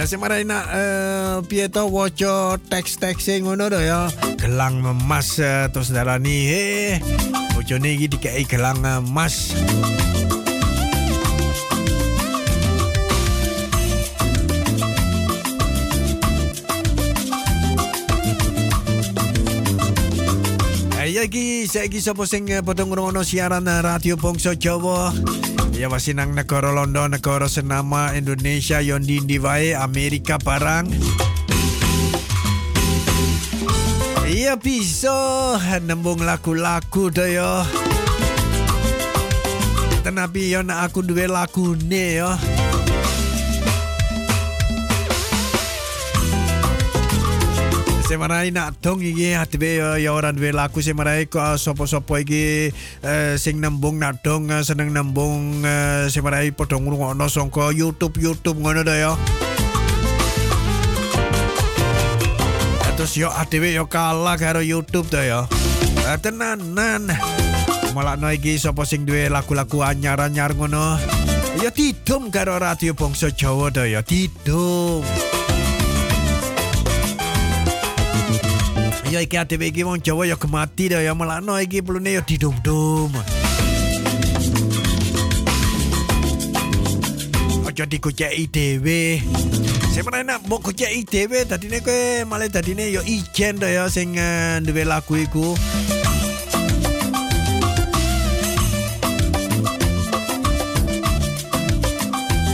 Ya 0.00 0.08
semarai 0.08 0.48
nak 0.48 0.64
uh, 0.72 1.44
piye 1.44 1.68
to 1.68 1.84
waca 1.84 2.56
teks-teks 2.72 3.20
sing 3.20 3.44
ngono 3.44 3.68
to 3.68 3.84
ya. 3.84 4.08
Gelang 4.40 4.80
emas 4.80 5.36
uh, 5.36 5.68
terus 5.68 5.92
darani 5.92 6.48
he. 6.48 6.64
Bojone 7.52 8.00
iki 8.00 8.08
dikai 8.08 8.48
gelang 8.48 8.80
emas. 8.80 9.52
Ya 21.04 21.28
iki 21.28 21.68
saiki 21.68 22.00
sapa 22.00 22.24
sing 22.24 22.48
padha 22.64 22.88
ngrungokno 22.88 23.20
siaran 23.20 23.68
radio 23.68 24.16
Bangsa 24.16 24.56
Jawa. 24.56 25.12
Ya 25.80 25.88
masih 25.88 26.12
nang 26.12 26.36
negara 26.36 26.76
London, 26.76 27.16
negara 27.16 27.48
senama 27.48 28.12
Indonesia, 28.12 28.84
yon 28.84 29.00
di 29.00 29.16
ndi 29.16 29.40
wae 29.40 29.72
Amerika 29.72 30.36
barang. 30.36 30.92
Iya 34.28 34.60
bisa 34.60 35.56
nembung 35.80 36.20
lagu-lagu 36.20 37.08
to 37.08 37.24
yo. 37.24 37.64
Tenapi 40.04 40.52
yo 40.52 40.60
nak 40.60 40.92
aku 40.92 41.00
duwe 41.00 41.24
lagune 41.24 42.04
yo. 42.20 42.59
Semarai 48.10 48.50
nak 48.50 48.82
dong 48.82 48.98
iki 48.98 49.38
hatibe 49.38 49.78
ya 49.78 50.10
ora 50.10 50.34
duwe 50.34 50.50
lagu 50.50 50.82
semarai 50.82 51.30
kok 51.30 51.54
sapa-sapa 51.54 52.26
iki 52.26 52.74
eh, 53.06 53.38
sing 53.38 53.62
nembung 53.62 54.02
nak 54.02 54.18
dong 54.26 54.50
eh, 54.50 54.66
seneng 54.66 54.90
nembung 54.90 55.62
eh, 55.62 56.10
semarai 56.10 56.50
padha 56.50 56.74
ngrungokno 56.82 57.30
sangka 57.30 57.70
YouTube 57.70 58.18
YouTube 58.18 58.58
ngono 58.58 58.82
to 58.82 58.90
ya. 58.90 59.14
Terus 62.98 63.14
yo 63.14 63.30
adewe 63.30 63.78
yo 63.78 63.86
kalah 63.86 64.34
karo 64.34 64.58
YouTube 64.58 65.06
to 65.06 65.22
ya. 65.22 65.46
Eh, 66.10 66.18
tenanan. 66.18 67.14
Malah 67.94 68.18
no 68.18 68.26
iki 68.34 68.58
sapa 68.58 68.82
sing 68.90 69.06
duwe 69.06 69.30
lagu-lagu 69.30 69.86
anyar-anyar 69.86 70.58
ngono. 70.58 70.98
Ya 71.62 71.70
didum 71.70 72.34
karo 72.34 72.58
radio 72.58 72.90
Bangsa 72.90 73.30
Jawa 73.30 73.70
to 73.70 73.86
ya 73.86 74.02
didum. 74.02 75.06
Ya 79.10 79.18
iki 79.18 79.34
ATV 79.34 79.74
iki 79.74 79.82
wong 79.82 79.98
Jawa 79.98 80.22
ya 80.22 80.38
kemati 80.38 80.94
dah 80.94 81.02
ya 81.02 81.18
melano 81.18 81.58
iki 81.58 81.82
pelune 81.82 82.14
ya 82.14 82.22
didum-dum. 82.22 83.10
Aja 87.66 87.84
dikuceki 87.90 88.46
dhewe. 88.54 89.18
Sebenarnya 89.90 90.38
nak 90.38 90.46
mau 90.46 90.62
kuceki 90.62 91.02
dhewe 91.10 91.42
dadine 91.42 91.82
kowe 91.82 92.22
malah 92.22 92.46
dadine 92.46 92.86
ya 92.86 93.02
ijen 93.02 93.58
dah 93.58 93.66
ya 93.66 93.90
sing 93.90 94.14
uh, 94.14 94.62
duwe 94.62 94.86
lagu 94.86 95.18
iku. 95.18 95.58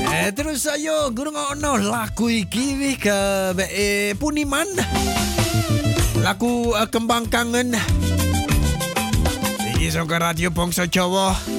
Eh 0.09 0.33
terus 0.33 0.65
ayo 0.73 1.13
guru 1.13 1.37
ngono 1.37 1.77
lagu 1.85 2.33
iki 2.33 2.81
wih 2.81 2.97
ke 2.97 3.21
Puniman 4.17 4.73
lagu 6.21 6.73
uh, 6.73 6.87
Kembang 6.89 7.27
Kangen. 7.29 7.77
Ini 9.77 9.93
sangka 9.93 10.21
radio 10.21 10.49
Bangsa 10.53 10.89
Jawa. 10.89 11.56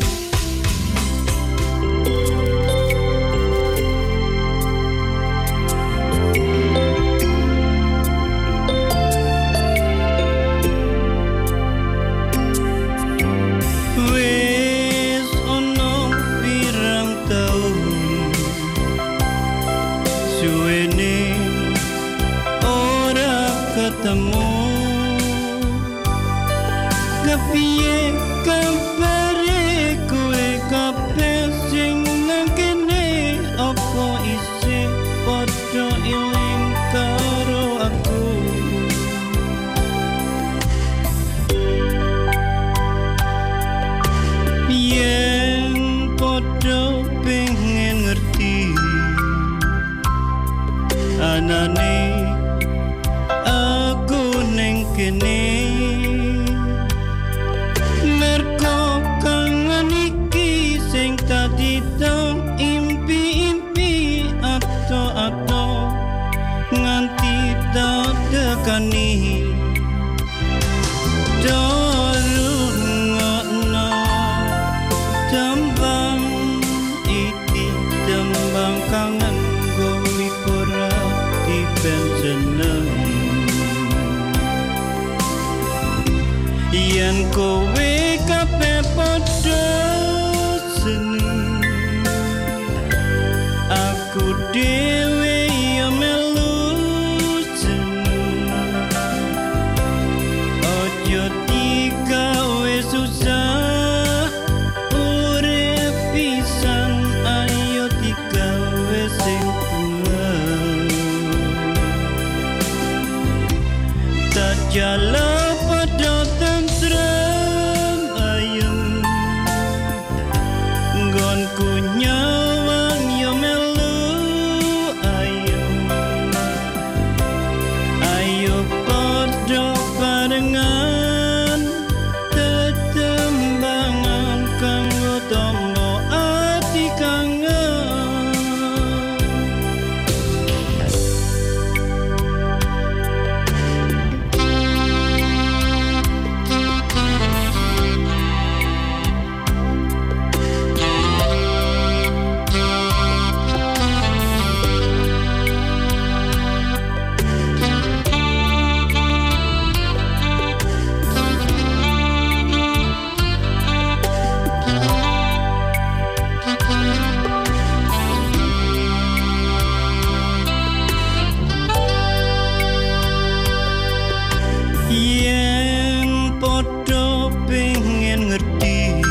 ngerti. 178.37 179.01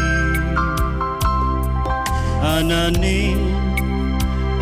Anane 2.43 3.35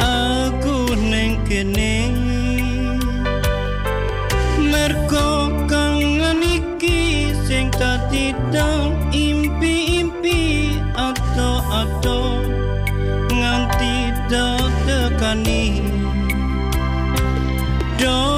aku 0.00 0.96
neng 0.96 1.36
kene. 1.44 1.94
Merko 4.72 5.52
kangen 5.68 6.40
iki 6.40 7.30
sing 7.44 7.68
tadi 7.76 8.32
dong 8.50 8.96
impi-impi 9.12 10.80
ato-ato 10.96 12.40
nganti 13.28 13.94
dong 14.32 14.72
tekani. 14.88 15.64
Dong 18.00 18.33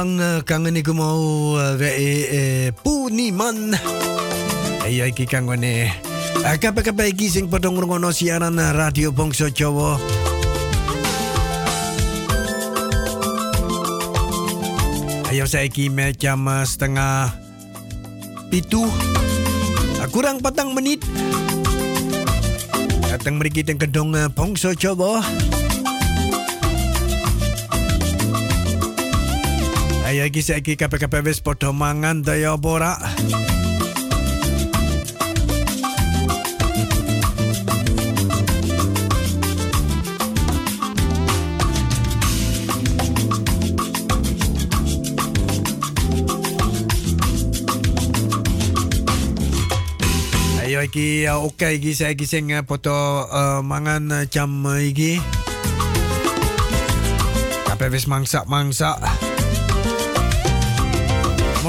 tekani 0.00 0.40
kangen 0.48 0.80
iku 0.80 0.96
mau 0.96 1.60
we 1.76 1.90
e 2.24 2.42
Puniman. 2.72 3.76
Ayo 4.80 5.04
iki 5.04 5.28
kanggone 5.28 5.92
kabeh-kabeh 6.40 7.12
iki 7.12 7.28
sing 7.28 7.52
padha 7.52 7.68
ngrungokno 7.68 8.08
siaran 8.08 8.56
Radio 8.56 9.12
Bangsa 9.12 9.52
Jawa. 9.52 10.00
Ayo 15.28 15.44
saiki 15.44 15.92
jam 16.16 16.48
setengah 16.64 17.36
pitu 18.48 18.88
kurang 20.16 20.40
patang 20.40 20.72
menit 20.72 21.04
datang 23.12 23.36
mriki 23.36 23.60
teng 23.60 23.76
gedung 23.76 24.16
Bangsa 24.32 24.72
Jawa. 24.72 25.20
Ayo 30.20 30.28
iki 30.28 30.44
saiki 30.44 30.76
kabeh-kabeh 30.76 31.24
wis 31.24 31.40
padha 31.40 31.72
mangan 31.72 32.20
daya 32.20 32.52
ora? 32.52 32.92
Ayo 50.60 50.84
iki 50.84 51.24
oke 51.32 51.56
okay, 51.56 51.80
iki 51.80 51.96
saiki 51.96 52.28
sing 52.28 52.52
padha 52.68 53.24
uh, 53.24 53.60
mangan 53.64 54.28
jam 54.28 54.52
iki. 54.84 55.16
Kabeh 57.72 57.88
wis 57.88 58.04
mangsak-mangsak. 58.04 59.29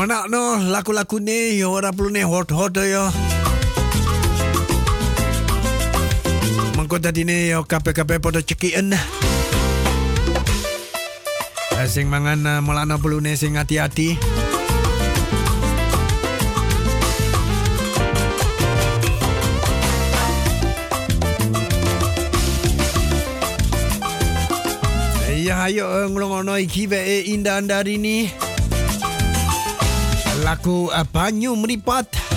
Ngonak 0.02 0.34
no 0.34 0.58
laku-laku 0.58 1.22
ni 1.22 1.62
Ya 1.62 1.70
orang 1.70 1.94
perlu 1.94 2.10
ni 2.10 2.26
hot-hot 2.26 2.74
ya 2.74 3.14
Mengkut 6.74 7.06
tadi 7.06 7.22
ni 7.22 7.54
ya 7.54 7.62
kape-kape 7.62 8.18
pada 8.18 8.42
cekian 8.42 8.98
eh, 8.98 9.04
Sing 11.86 12.10
mangan 12.10 12.42
eh, 12.50 12.58
mulana 12.66 12.98
perlu 12.98 13.22
sing 13.38 13.62
ati-ati. 13.62 14.18
Eh, 25.30 25.46
ya 25.46 25.70
ayo 25.70 26.10
ngulung-ngulung 26.10 26.58
iki 26.58 26.90
ve 26.90 27.22
indah-indah 27.30 27.86
ini. 27.86 28.50
Ni 30.52 30.58
laku 30.58 30.92
banyu 31.14 31.56
meripat. 31.56 32.31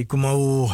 Iku 0.00 0.16
mau 0.16 0.72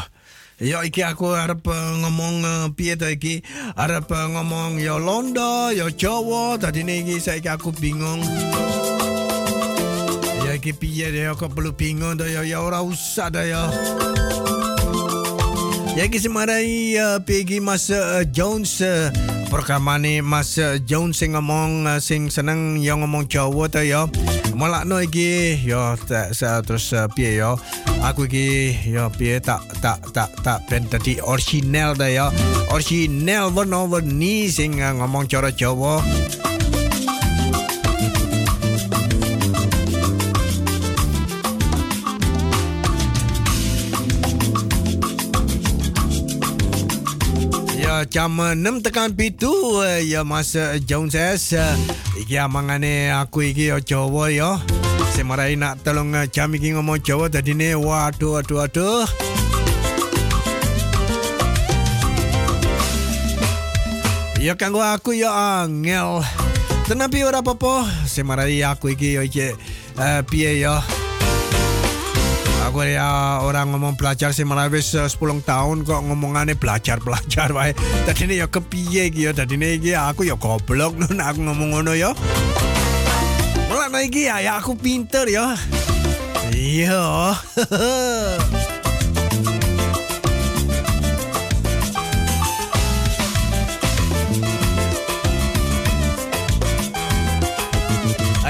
Ya 0.57 0.81
iki 0.81 1.05
aku 1.05 1.37
harap 1.37 1.69
uh, 1.69 2.01
ngomong 2.01 2.41
uh, 2.41 2.67
piye 2.73 2.97
to 2.97 3.05
iki? 3.13 3.45
Harap 3.77 4.09
uh, 4.09 4.25
ngomong 4.33 4.81
ya 4.81 4.97
Londo, 4.97 5.69
ya 5.69 5.85
Jawa. 5.93 6.57
Tadi 6.57 6.81
iki 6.81 7.21
saiki 7.21 7.45
aku 7.45 7.77
bingung. 7.77 8.25
Ya 10.49 10.57
iki 10.57 10.73
piye 10.73 11.13
ya 11.13 11.37
kok 11.37 11.53
perlu 11.53 11.77
bingung 11.77 12.17
to 12.17 12.25
ya 12.25 12.41
ya 12.41 12.65
ora 12.65 12.81
usah 12.81 13.29
dah 13.29 13.45
ya. 13.45 13.69
Ya 15.93 16.09
iki 16.09 16.25
semarai 16.25 16.97
uh, 17.05 17.21
pigi 17.21 17.61
Mas 17.61 17.93
uh, 17.93 18.25
Jones 18.25 18.81
uh, 18.81 19.13
perkamane 19.53 20.25
Mas 20.25 20.57
uh, 20.57 20.81
Jones 20.81 21.21
sing 21.21 21.37
ngomong 21.37 21.85
uh, 21.85 22.01
sing 22.01 22.33
seneng 22.33 22.81
yang 22.81 23.05
ngomong 23.05 23.29
Jawa 23.29 23.69
to 23.69 23.85
ya. 23.85 24.09
Malakno 24.57 25.05
iki 25.05 25.53
sa, 26.33 26.65
terus 26.65 26.89
uh, 26.97 27.05
piye 27.13 27.45
ya. 27.45 27.61
Aku 28.01 28.25
iki 28.25 28.73
ya 28.89 29.13
piye 29.13 29.37
tak 29.37 29.61
tak 29.85 30.01
tak 30.17 30.33
tak 30.41 30.65
ben 30.73 30.89
tadi 30.89 31.21
original 31.21 31.93
dah 31.93 32.09
ya. 32.09 32.27
Original 32.73 33.53
warna 33.53 33.85
warni 33.85 34.49
sing 34.49 34.81
uh, 34.81 34.97
ngomong 34.97 35.29
cara 35.29 35.53
Jawa. 35.53 36.01
Jam 48.05 48.37
6 48.37 48.85
tekan 48.85 49.17
pitu 49.17 49.81
eh, 49.81 50.05
ya 50.05 50.21
masa 50.21 50.77
Jones 50.77 51.17
S. 51.17 51.57
Iki 52.21 52.37
amangane 52.37 53.09
aku 53.09 53.49
iki 53.49 53.73
ya 53.73 53.81
Jawa 53.81 54.29
ya. 54.29 54.61
Semarai 55.17 55.57
nak 55.57 55.81
tolong 55.81 56.13
eh, 56.13 56.29
jam 56.29 56.53
iki 56.53 56.77
ngomong 56.77 57.01
Jawa 57.01 57.33
tadi 57.33 57.57
ni 57.57 57.73
waduh 57.73 58.37
waduh 58.37 58.61
waduh. 58.61 59.09
Ya 64.37 64.53
kanggo 64.61 64.85
aku 64.85 65.17
ya 65.17 65.65
angel. 65.65 66.21
Tenapi 66.85 67.25
ora 67.25 67.41
apa-apa. 67.41 67.89
Semarai 68.05 68.61
aku 68.61 68.93
iki 68.93 69.17
ya 69.17 69.23
iki 69.25 69.57
uh, 69.97 70.21
piye 70.29 70.61
ya. 70.61 70.85
Aku 72.77 72.85
ya 72.85 73.41
orang 73.41 73.73
ngomong 73.73 73.97
belajar 73.97 74.37
sih 74.37 74.45
malah 74.45 74.69
wis 74.69 74.93
uh, 74.93 75.09
10 75.09 75.49
tahun 75.49 75.89
kok 75.89 75.97
ngomongane 76.13 76.61
belajar 76.61 77.01
belajar 77.01 77.49
wae. 77.57 77.73
Ini 78.05 78.45
ya 78.45 78.53
kepiye 78.53 79.09
iki 79.09 79.25
ya. 79.25 79.33
Ini 79.33 79.81
iki 79.81 79.97
aku 79.97 80.29
ya 80.29 80.37
goblok 80.37 80.93
nun 81.01 81.17
aku 81.17 81.41
ngomong 81.41 81.73
ngono 81.73 81.97
ya. 81.97 82.13
Malah 83.73 83.89
iki 84.05 84.29
ya, 84.29 84.45
ya 84.45 84.61
aku 84.61 84.77
pinter 84.77 85.25
ya. 85.25 85.57
Iya. 86.53 87.33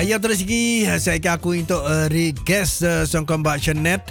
Ayo 0.07 0.23
terus 0.23 0.39
lagi 0.39 0.87
Saya 1.03 1.19
ke 1.19 1.27
aku 1.27 1.59
untuk 1.59 1.83
uh, 1.83 2.07
request 2.07 2.87
uh, 2.87 3.03
Songkong 3.03 3.43
Mbak 3.43 3.59
Jeanette. 3.59 4.07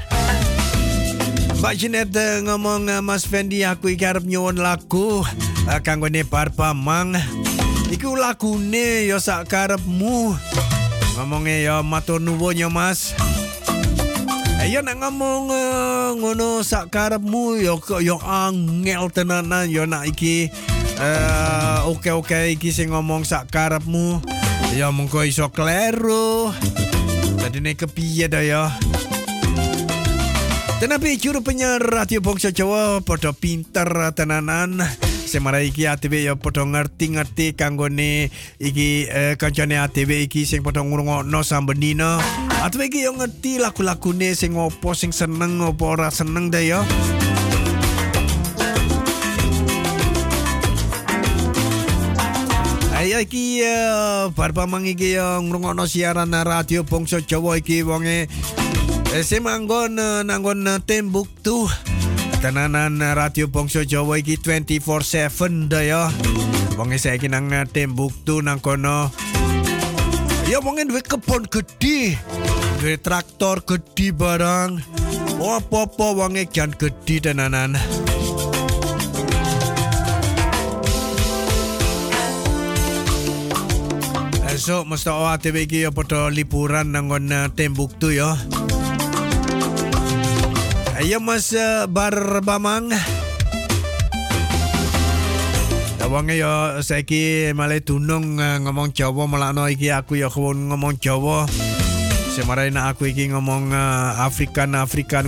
Mbak 1.63 1.73
Jeanette 1.79 2.19
uh, 2.19 2.43
ngomong 2.51 2.91
uh, 2.91 2.99
Mas 2.99 3.23
Fendi 3.23 3.63
aku 3.63 3.95
iki 3.95 4.03
harap 4.03 4.27
nyuwun 4.27 4.59
lagu 4.59 5.23
uh, 5.23 5.79
Kanggo 5.87 6.11
ne 6.11 6.27
Mang 6.75 7.15
Iku 7.87 8.11
lagu 8.19 8.59
ne 8.59 9.07
yo 9.07 9.23
sak 9.23 9.47
karepmu. 9.47 10.35
Ngomongnya 11.15 11.63
yo 11.63 11.75
matur 11.79 12.19
nuwun 12.19 12.59
yo 12.59 12.67
Mas. 12.67 13.15
Ayo 14.59 14.83
nak 14.83 14.99
ngomong 14.99 15.47
uh, 15.47 16.11
ngono 16.19 16.59
sak 16.59 16.91
karepmu 16.91 17.55
yo 17.63 17.79
yo 18.03 18.19
angel 18.19 19.07
tenanan 19.15 19.71
yo 19.71 19.87
nak 19.87 20.11
iki. 20.11 20.51
Uh, 20.99 21.87
oke 21.87 22.11
oke 22.11 22.51
iki 22.51 22.75
sing 22.75 22.91
ngomong 22.91 23.23
sak 23.23 23.47
karepmu 23.47 24.19
Ya 24.75 24.91
mengko 24.91 25.23
iso 25.23 25.47
kleru. 25.55 26.51
Tadi 27.39 27.63
nek 27.63 27.87
kepiye 27.87 28.27
dah 28.27 28.43
ya. 28.43 28.63
Tenapi 30.83 31.15
juru 31.15 31.39
penyiar 31.39 31.79
radio 31.79 32.19
bangsa 32.19 32.51
Jawa 32.51 32.99
podo 32.99 33.31
pinter 33.31 33.87
tenanan. 34.11 34.83
Semara 35.31 35.63
iki 35.63 35.87
ATV 35.87 36.27
ya 36.27 36.35
podo 36.35 36.67
ngerti-ngerti 36.67 37.55
kanggone 37.55 38.27
iki 38.59 39.07
eh, 39.07 39.39
kancane 39.39 39.79
ATV 39.79 40.27
iki 40.27 40.43
sing 40.43 40.59
podo 40.59 40.83
ngrungokno 40.83 41.39
sambenina. 41.39 42.19
ATV 42.67 42.91
iki 42.91 43.07
yo 43.07 43.15
ngerti 43.15 43.63
lagu-lagune 43.63 44.35
sing 44.35 44.59
opo 44.59 44.91
sing 44.91 45.15
seneng 45.15 45.63
opo 45.63 45.95
ora 45.95 46.11
seneng 46.11 46.51
dah 46.51 46.59
ya. 46.59 46.83
Ayo 53.15 53.31
iki 53.31 53.63
uh, 53.63 54.27
bar 54.35 54.51
pamang 54.51 54.83
iki 54.83 55.15
uh, 55.15 55.39
ngrungokno 55.39 55.87
siaran 55.87 56.35
radio 56.35 56.83
Bangsa 56.83 57.23
Jawa 57.23 57.55
iki 57.63 57.79
wonge 57.79 58.27
eh, 59.15 59.23
semanggon 59.23 59.95
uh, 59.95 60.19
nanggon 60.19 60.67
uh, 60.67 60.83
Timbuktu. 60.83 61.63
Tenanan 62.43 62.99
uh, 62.99 63.15
radio 63.15 63.47
Bangsa 63.47 63.87
Jawa 63.87 64.19
iki 64.19 64.35
24/7 64.35 65.71
dah 65.71 65.83
ya. 65.87 66.03
Wonge 66.75 66.99
saiki 66.99 67.31
nang 67.31 67.47
Timbuktu 67.71 68.43
nang 68.43 68.59
kono. 68.59 69.07
Ya 70.51 70.59
wonge 70.59 70.83
duwe 70.83 70.99
kebon 70.99 71.47
gede. 71.47 72.19
Duwe 72.83 72.99
traktor 72.99 73.63
gede 73.63 74.11
barang. 74.11 74.83
Apa-apa 75.39 76.19
wonge 76.19 76.51
jan 76.51 76.75
gede 76.75 77.31
tenanan. 77.31 77.79
Esok 84.65 84.97
mesti 84.97 85.13
awak 85.13 85.45
TV 85.45 85.69
iki 85.69 85.85
ya 85.85 85.93
pada 85.93 86.25
liburan 86.33 86.89
nang 86.89 87.05
uh, 87.13 87.53
Timbuktu 87.53 88.09
ya. 88.09 88.33
Ayo 90.97 91.21
mas 91.21 91.53
uh, 91.53 91.85
bar 91.85 92.41
bamang. 92.41 92.89
Tawange 96.01 96.41
ya 96.41 96.81
saiki 96.81 97.53
malah 97.53 97.77
tunung 97.77 98.41
uh, 98.41 98.57
ngomong 98.65 98.89
Jawa 98.89 99.29
melakno 99.29 99.69
iki 99.69 99.93
aku 99.93 100.17
ya 100.17 100.33
kewon 100.33 100.73
ngomong 100.73 100.97
Jawa. 100.97 101.45
Semarai 102.33 102.73
aku 102.73 103.05
iki 103.05 103.29
ngomong 103.37 103.69
Afrikan 104.17 104.73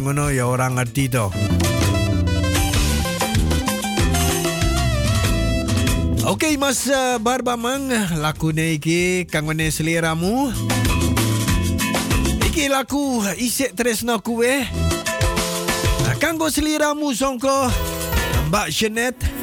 ngono 0.02 0.34
ya 0.34 0.50
orang 0.50 0.82
ngerti. 0.82 1.14
Okey 6.28 6.60
Mas 6.60 6.84
uh, 6.92 7.16
Barbamang 7.24 7.88
Lakune 8.20 8.76
iki 8.76 9.24
Kangone 9.32 9.72
seliramu. 9.72 10.52
Iki 12.44 12.68
laku 12.68 13.24
Isik 13.40 13.72
tresno 13.80 14.20
kuwe 14.20 14.68
Kanggo 16.20 16.52
seliramu 16.52 17.16
songko 17.16 17.72
Mbak 18.52 18.68
Jeanette 18.76 19.37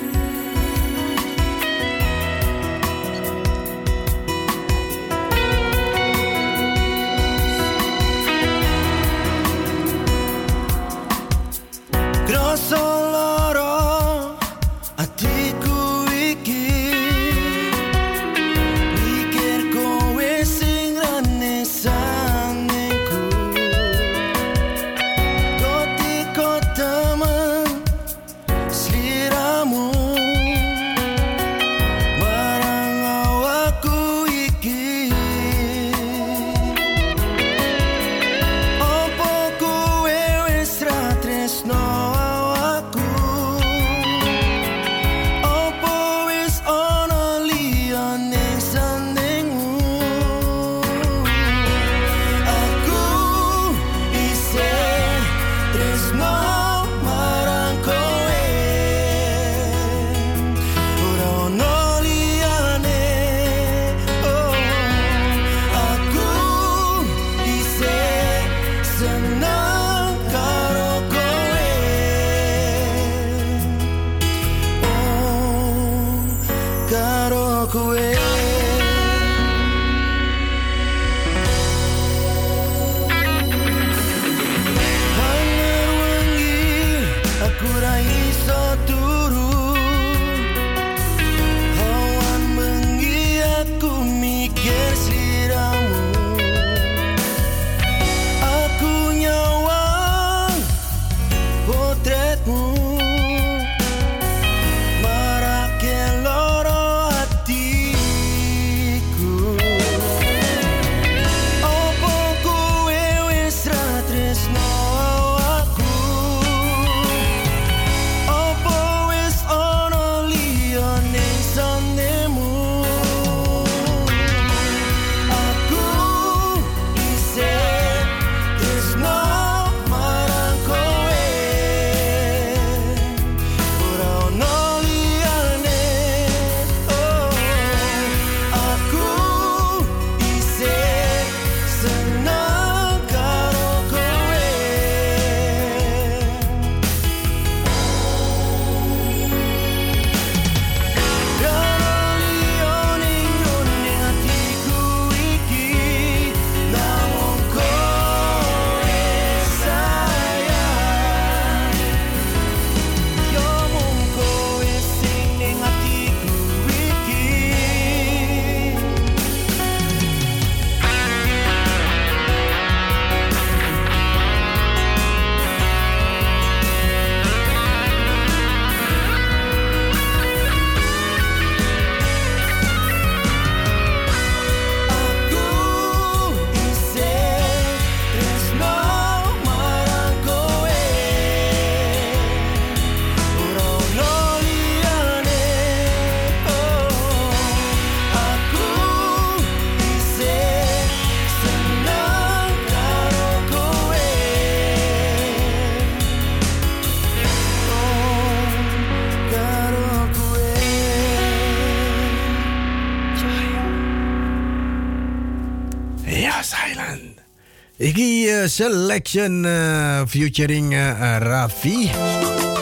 selection 218.55 219.43
uh, 219.43 220.07
featuring 220.07 220.79
uh, 220.79 221.19
Raffi. 221.19 221.91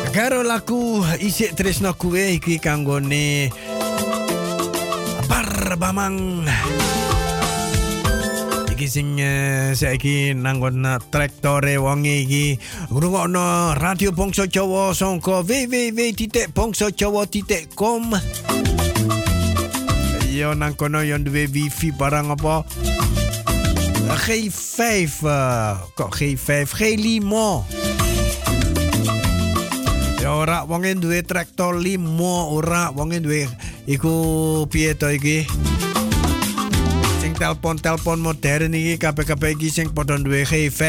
Karo 0.09 0.40
laku 0.40 1.05
isik 1.20 1.52
tresno 1.52 1.93
kue 1.93 2.40
iki 2.40 2.56
kanggone 2.56 3.52
Bar 5.28 5.77
Bamang. 5.77 6.48
Iki 8.73 8.86
sing 8.89 9.20
uh, 9.20 9.77
saiki 9.77 10.32
nanggon 10.32 10.81
traktore 11.12 11.77
wong 11.77 12.09
iki 12.09 12.56
ngrungokno 12.89 13.77
radio 13.77 14.16
Bangsa 14.16 14.48
Jawa 14.48 14.97
sangka 14.97 15.44
www.bangsajawa.com. 15.44 18.02
Yo 20.32 20.56
nang 20.56 20.73
kono 20.73 21.05
yo 21.05 21.20
duwe 21.20 21.52
wifi 21.52 21.93
barang 21.93 22.32
apa? 22.32 22.64
G5 24.12 24.80
uh, 25.24 25.89
kok 25.97 26.12
G5 26.12 26.68
G5 26.68 27.32
Ya 30.20 30.30
ora 30.36 30.68
wong 30.68 30.84
duwe 31.01 31.24
traktor 31.24 31.80
5 31.80 31.98
ora 32.52 32.93
wong 32.93 33.16
duwe 33.24 33.48
iku 33.89 34.12
piye 34.68 34.93
to 34.94 35.09
iki? 35.10 35.48
Sing 37.24 37.32
telepon-telepon 37.34 38.20
modern 38.20 38.76
iki 38.76 39.01
kabeh-kabeh 39.01 39.56
iki 39.56 39.72
sing 39.72 39.90
padha 39.90 40.20
duwe 40.20 40.44
G5 40.44 40.82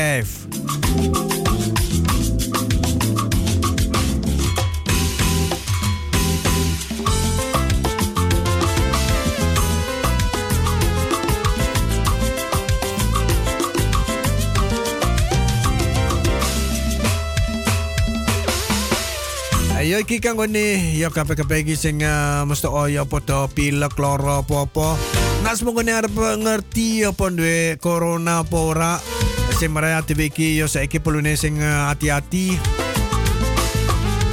Ayo 19.93 20.09
iki 20.09 20.17
kang 20.17 20.41
ngene 20.41 20.97
ya 20.97 21.13
kabeh-kabeh 21.13 21.61
iki 21.61 21.77
sing 21.77 22.01
uh, 22.01 22.41
mesti 22.49 22.65
ya 22.89 23.05
padha 23.05 23.45
pilek 23.45 23.93
lara 24.01 24.41
apa-apa. 24.41 24.97
Nak 25.45 25.53
semoga 25.53 25.85
arep 25.85 26.17
ngerti 26.17 27.05
apa 27.05 27.29
duwe 27.29 27.77
corona 27.77 28.41
apa 28.41 28.57
ora. 28.57 28.93
Sing 29.53 29.69
maraya 29.69 30.01
dhewe 30.01 30.33
iki 30.33 30.57
ya 30.57 30.65
saiki 30.65 30.97
perlune 30.97 31.37
sing 31.37 31.61
uh, 31.61 31.93
hati-hati. 31.93 32.57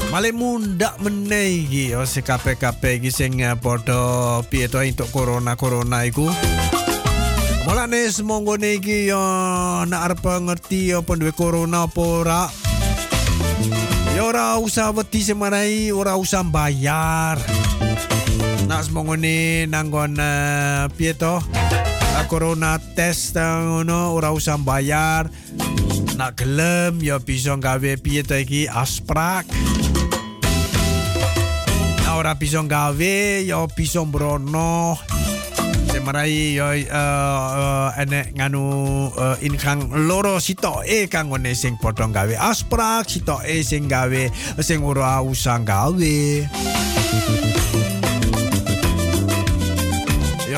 Male 0.09 0.33
mundak 0.33 0.97
meneh 0.97 1.69
iki 1.69 1.93
ya 1.93 2.09
sing 2.09 2.25
kabeh-kabeh 2.25 2.97
iki 2.97 3.13
sing 3.13 3.45
uh, 3.45 3.53
padha 3.53 4.41
piye 4.49 4.65
to 4.65 4.81
entuk 4.81 5.13
corona-corona 5.13 6.09
iku. 6.09 6.33
Mulane 7.69 8.09
semoga 8.09 8.57
iki 8.65 9.13
ya 9.13 9.21
nak 9.85 10.09
arep 10.09 10.25
ngerti 10.25 10.97
apa 10.97 11.13
duwe 11.21 11.37
corona 11.37 11.85
apa 11.85 12.01
ora. 12.01 12.70
Ya 14.21 14.29
ora 14.29 14.61
usah 14.61 14.93
wedi 14.93 15.25
semarai, 15.25 15.89
ora 15.97 16.13
usah 16.13 16.45
bayar. 16.45 17.41
Nak 18.69 18.85
semongone 18.85 19.65
nanggon 19.65 20.13
uh, 20.21 20.93
piye 20.93 21.17
corona 22.29 22.77
test 22.93 23.33
ngono 23.41 24.13
ora 24.13 24.29
usah 24.29 24.61
bayar. 24.61 25.33
Nak 26.21 26.37
gelem 26.37 27.01
ya 27.01 27.17
bisa 27.17 27.57
gawe 27.57 27.97
piye 27.97 28.21
to 28.21 28.37
iki 28.37 28.69
asprak. 28.69 29.49
Nak 32.05 32.13
ora 32.21 32.37
bisa 32.37 32.61
gawe 32.61 33.17
ya 33.41 33.65
bisa 33.73 34.05
mbrono. 36.01 36.11
Semarai 36.11 36.55
yo 36.57 36.67
uh, 36.67 37.93
uh, 37.93 38.01
enek 38.01 38.33
nganu 38.35 38.65
uh, 39.13 39.37
inkang 39.45 39.93
loro 40.09 40.41
sito 40.41 40.83
e 40.85 41.07
kang 41.07 41.29
ngene 41.31 41.55
sing 41.55 41.77
padha 41.77 42.09
gawe 42.09 42.35
asprak 42.51 43.09
sito 43.09 43.39
e 43.45 43.63
sing 43.63 43.89
gawe 43.89 44.31
sing 44.61 44.83
ora 44.83 45.21
usah 45.23 45.61
gawe 45.61 46.17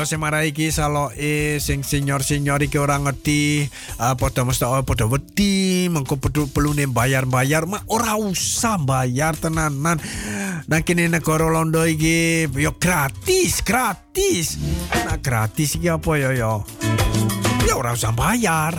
Yo 0.03 0.19
semarai 0.19 0.51
iki 0.51 0.67
salo 0.67 1.15
e 1.15 1.63
sing 1.63 1.79
senior-senior 1.79 2.59
iki 2.59 2.75
ora 2.75 2.99
ngerti 2.99 3.63
uh, 4.03 4.19
padha 4.19 4.43
mesti 4.43 4.67
padha 4.83 5.07
wedi 5.07 5.87
mengko 5.87 6.19
perlu 6.19 6.51
pelune 6.51 6.91
bayar-bayar 6.91 7.63
mak 7.63 7.87
ora 7.87 8.19
usah 8.19 8.75
bayar 8.83 9.39
tenanan 9.39 9.95
Nang 10.67 10.83
kene 10.83 11.07
negara 11.07 11.47
Londo 11.47 11.87
iki 11.87 12.51
yo 12.51 12.75
gratis, 12.75 13.63
gratis. 13.63 14.59
Nah 14.91 15.15
gratis 15.23 15.79
iki 15.79 15.87
apa 15.87 16.19
ya 16.19 16.35
yo? 16.35 16.67
Ya 17.63 17.79
ora 17.79 17.95
usah 17.95 18.11
bayar. 18.11 18.75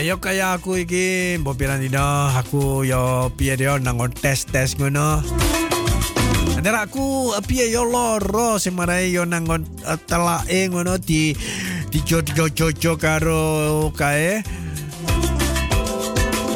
Ayo 0.00 0.16
kaya 0.16 0.56
aku 0.56 0.80
iki 0.80 1.36
mbok 1.44 1.60
pirang 1.60 1.76
dina 1.76 2.32
aku 2.32 2.88
yo 2.88 3.28
piye 3.36 3.52
yo 3.60 3.76
nang 3.76 4.00
tes-tes 4.08 4.80
ngono. 4.80 5.20
Antara 6.56 6.88
aku 6.88 7.36
piye 7.44 7.68
yo 7.68 7.84
loro 7.84 8.56
sing 8.56 8.80
marai 8.80 9.12
yo 9.12 9.28
nang 9.28 9.44
telake 10.08 10.72
ngono 10.72 10.96
di 10.96 11.36
dijojo-jojo 11.92 12.96
karo 12.96 13.44
kae 13.92 14.40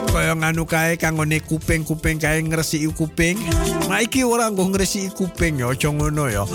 kaya 0.09 0.33
nganu 0.41 0.65
kae 0.65 0.97
kang 0.97 1.21
ngene 1.21 1.45
kuping-kuping 1.45 2.17
kae 2.17 2.41
ngresiki 2.41 2.89
kuping. 2.97 3.37
Nah 3.93 4.01
iki 4.01 4.25
ora 4.25 4.49
nggo 4.49 4.73
ngresiki 4.73 5.13
kuping 5.13 5.61
ya 5.61 5.69
aja 5.69 5.93
ngono 5.93 6.33
ya. 6.33 6.49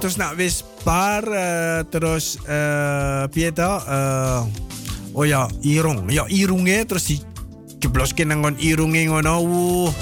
Terus 0.00 0.16
nak 0.16 0.40
wis 0.40 0.64
bar 0.80 1.20
uh, 1.28 1.84
terus 1.92 2.40
uh, 2.48 3.28
piye 3.28 3.52
to 3.52 3.68
uh, 3.68 4.48
oh 5.12 5.28
ya 5.28 5.44
irung 5.60 6.08
ya 6.08 6.24
irunge 6.32 6.88
terus 6.88 7.04
di 7.04 7.20
jebloske 7.84 8.24
nang 8.24 8.40
irunge 8.56 9.04
ngono. 9.12 9.44
Uh. 9.44 9.92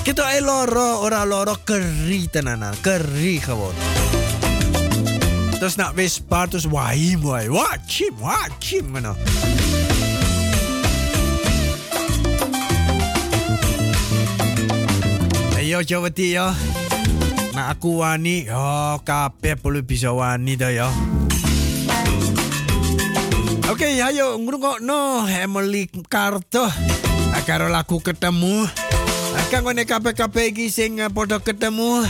Kita 0.00 0.32
ae 0.32 0.40
loro 0.40 1.04
ora 1.04 1.28
loro 1.28 1.60
keri 1.60 2.24
tenanan, 2.32 2.72
keri 2.80 3.36
kabon. 3.36 3.76
Terus 5.60 5.76
nak 5.76 5.92
wis 5.92 6.16
bar 6.16 6.48
terus 6.48 6.64
wahim 6.64 7.20
wae. 7.22 7.52
Wacim, 7.52 8.16
wacim 8.16 8.96
ngono. 8.96 9.12
Ayo 15.60 15.84
coba 15.84 16.08
ti 16.08 16.32
yo. 16.32 16.48
Nak 17.52 17.76
aku 17.76 18.00
wani, 18.00 18.48
oh 18.48 18.96
kabeh 19.04 19.60
perlu 19.60 19.84
bisa 19.84 20.08
wani 20.08 20.56
dah 20.56 20.72
yo. 20.72 20.88
Oke, 23.68 23.92
okay, 23.92 24.00
ayo 24.00 24.40
ngrungokno 24.40 25.28
Emily 25.28 25.84
Karto. 26.08 26.64
Karo 27.44 27.68
lagu 27.68 28.00
ketemu. 28.00 28.64
Kang 29.52 29.68
ngene 29.68 29.84
kabeh-kabeh 29.84 30.56
iki 30.56 30.72
sing 30.72 30.96
ketemu. 30.96 31.28
Bisa 31.28 31.44
ketemu 31.44 32.08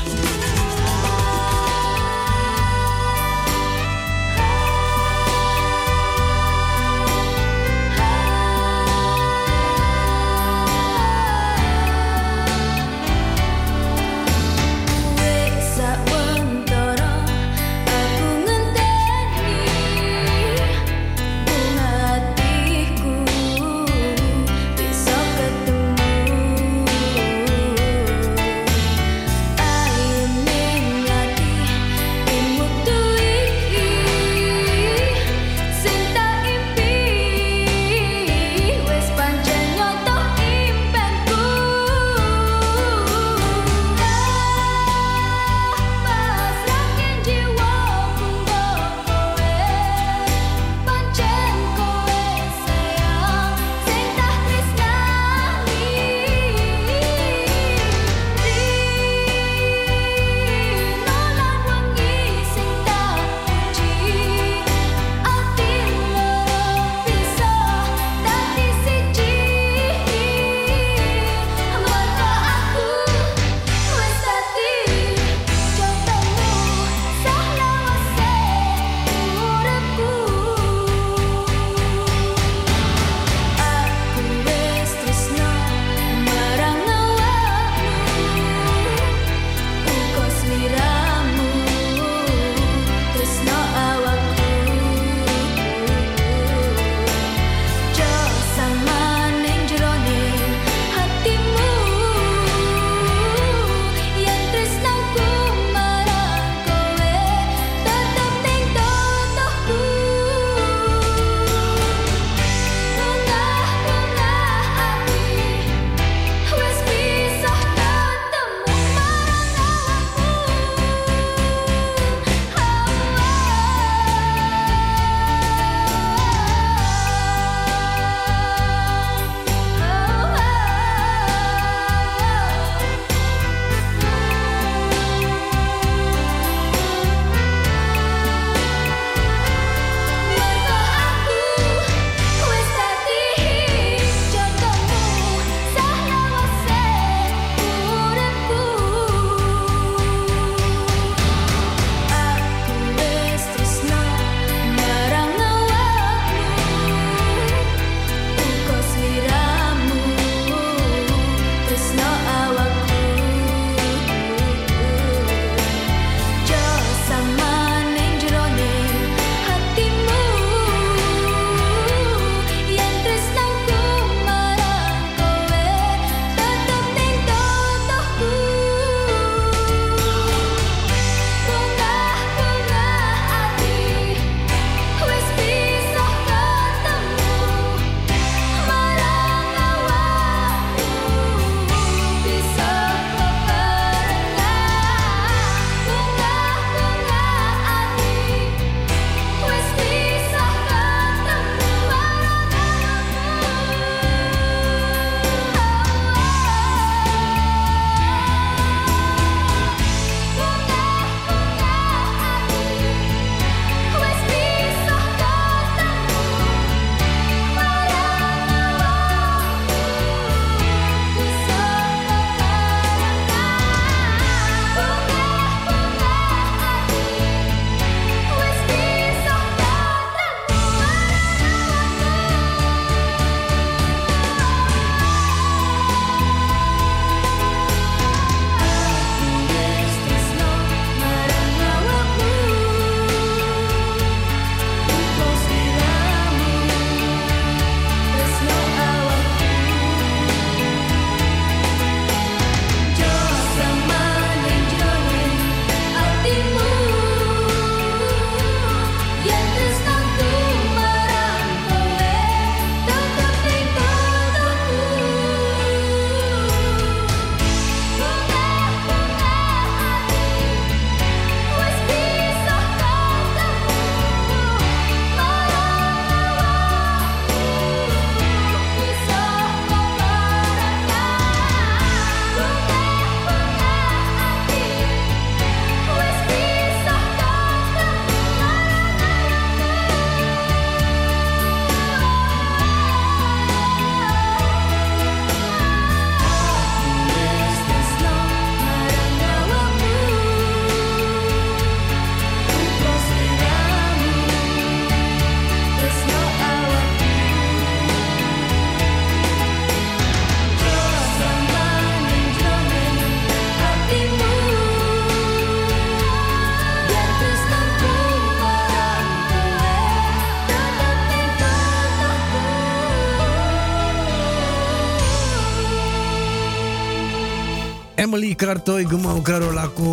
Emily 328.13 328.37
Kartoy 328.37 328.85
mau 329.01 329.25
karo 329.25 329.57
laku 329.57 329.89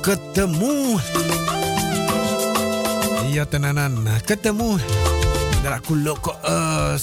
ketemu. 0.00 0.96
Iya 3.28 3.44
tenanan 3.44 4.00
ketemu. 4.24 4.80
Laku 5.60 5.92
loko 5.92 6.32
uh. 6.40 6.96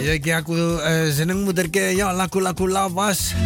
Ya 0.00 0.16
ki 0.16 0.32
aku 0.32 0.56
uh, 0.56 1.12
seneng 1.12 1.44
muter 1.44 1.68
ke 1.68 1.92
ya 1.92 2.16
laku-laku 2.16 2.64
lawas. 2.64 3.36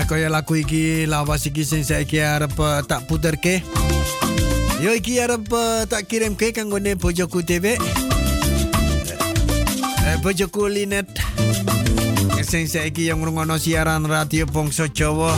Ako 0.00 0.16
ya 0.16 0.32
laku 0.32 0.64
iki 0.64 1.04
lawas 1.04 1.44
iki 1.44 1.60
sing 1.60 1.84
saiki 1.84 2.24
arep 2.24 2.56
uh, 2.56 2.80
tak 2.88 3.04
puter 3.04 3.36
ke. 3.36 3.60
Yo 4.84 4.92
iki 4.92 5.16
arep 5.16 5.48
uh, 5.48 5.88
tak 5.88 6.12
kirim 6.12 6.36
ke 6.36 6.52
kanggo 6.52 6.76
ne 6.76 6.92
Bojoku 6.92 7.40
TV. 7.40 7.80
Uh, 7.80 7.88
Bojoku 10.20 10.68
Linet. 10.68 11.08
Sing 12.44 12.68
saiki 12.68 13.08
yang 13.08 13.24
ngrungokno 13.24 13.56
siaran 13.56 14.04
radio 14.04 14.44
Bangsa 14.44 14.92
Jawa. 14.92 15.32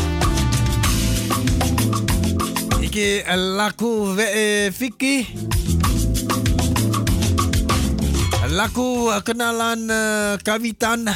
Iki 2.83 3.23
uh, 3.23 3.39
laku 3.55 4.19
VE 4.19 4.75
Vicky. 4.75 5.31
Laku 8.51 9.15
kenalan 9.23 9.87
uh, 9.87 10.43
kawitan. 10.43 11.07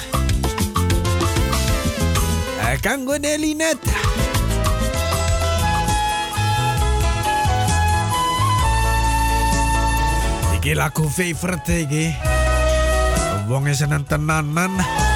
Kanggo 2.79 3.19
ne 3.19 3.35
Linet. 3.43 3.90
Iki 10.71 10.79
lagu 10.79 11.03
favorite 11.11 11.83
iki. 11.83 12.15
Wonge 13.51 13.75
seneng 13.75 14.07
tenanan. 14.07 14.71
Nalika 14.71 15.10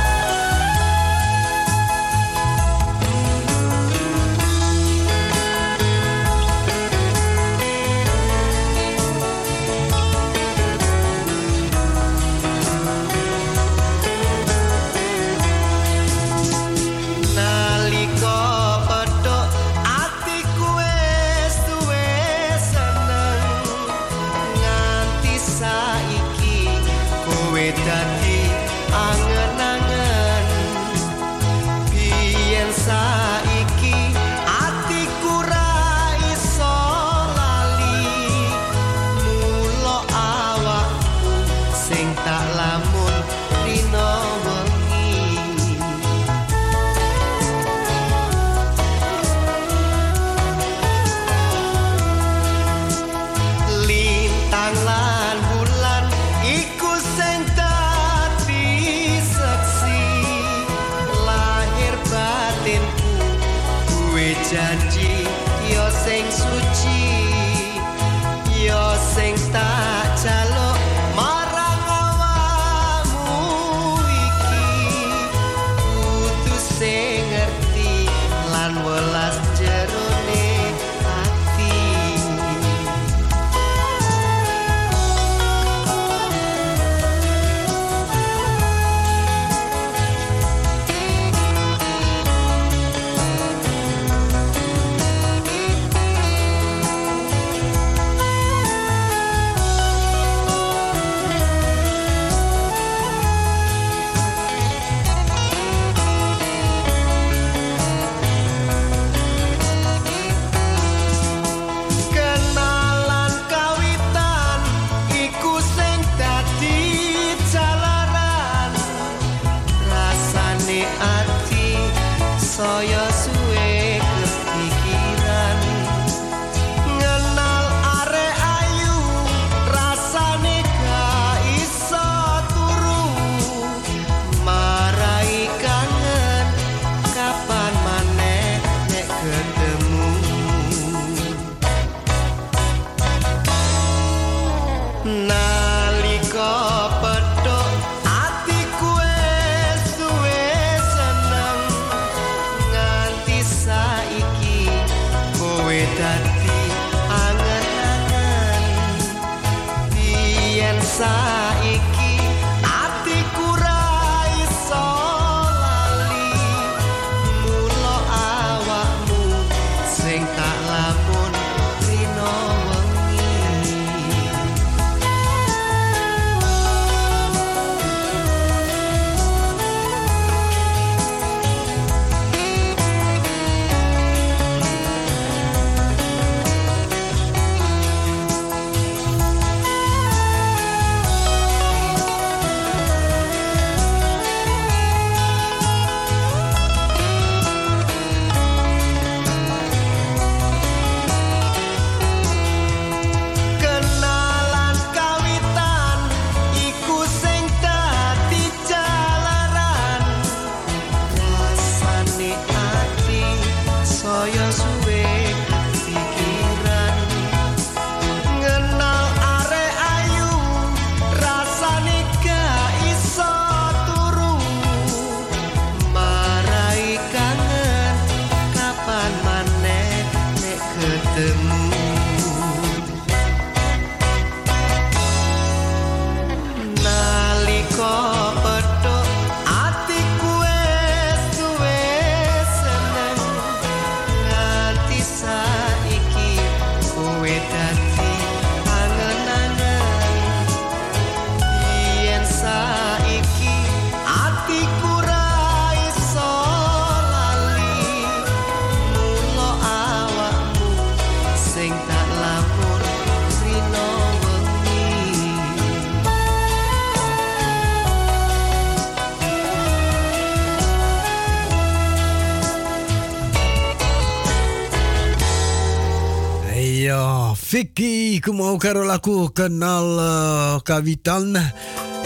Vicky 277.55 278.19
kumo 278.19 278.59
karo 278.59 278.83
laku 278.83 279.31
kenal 279.31 279.87
uh, 279.95 280.59
kawitan. 280.67 281.39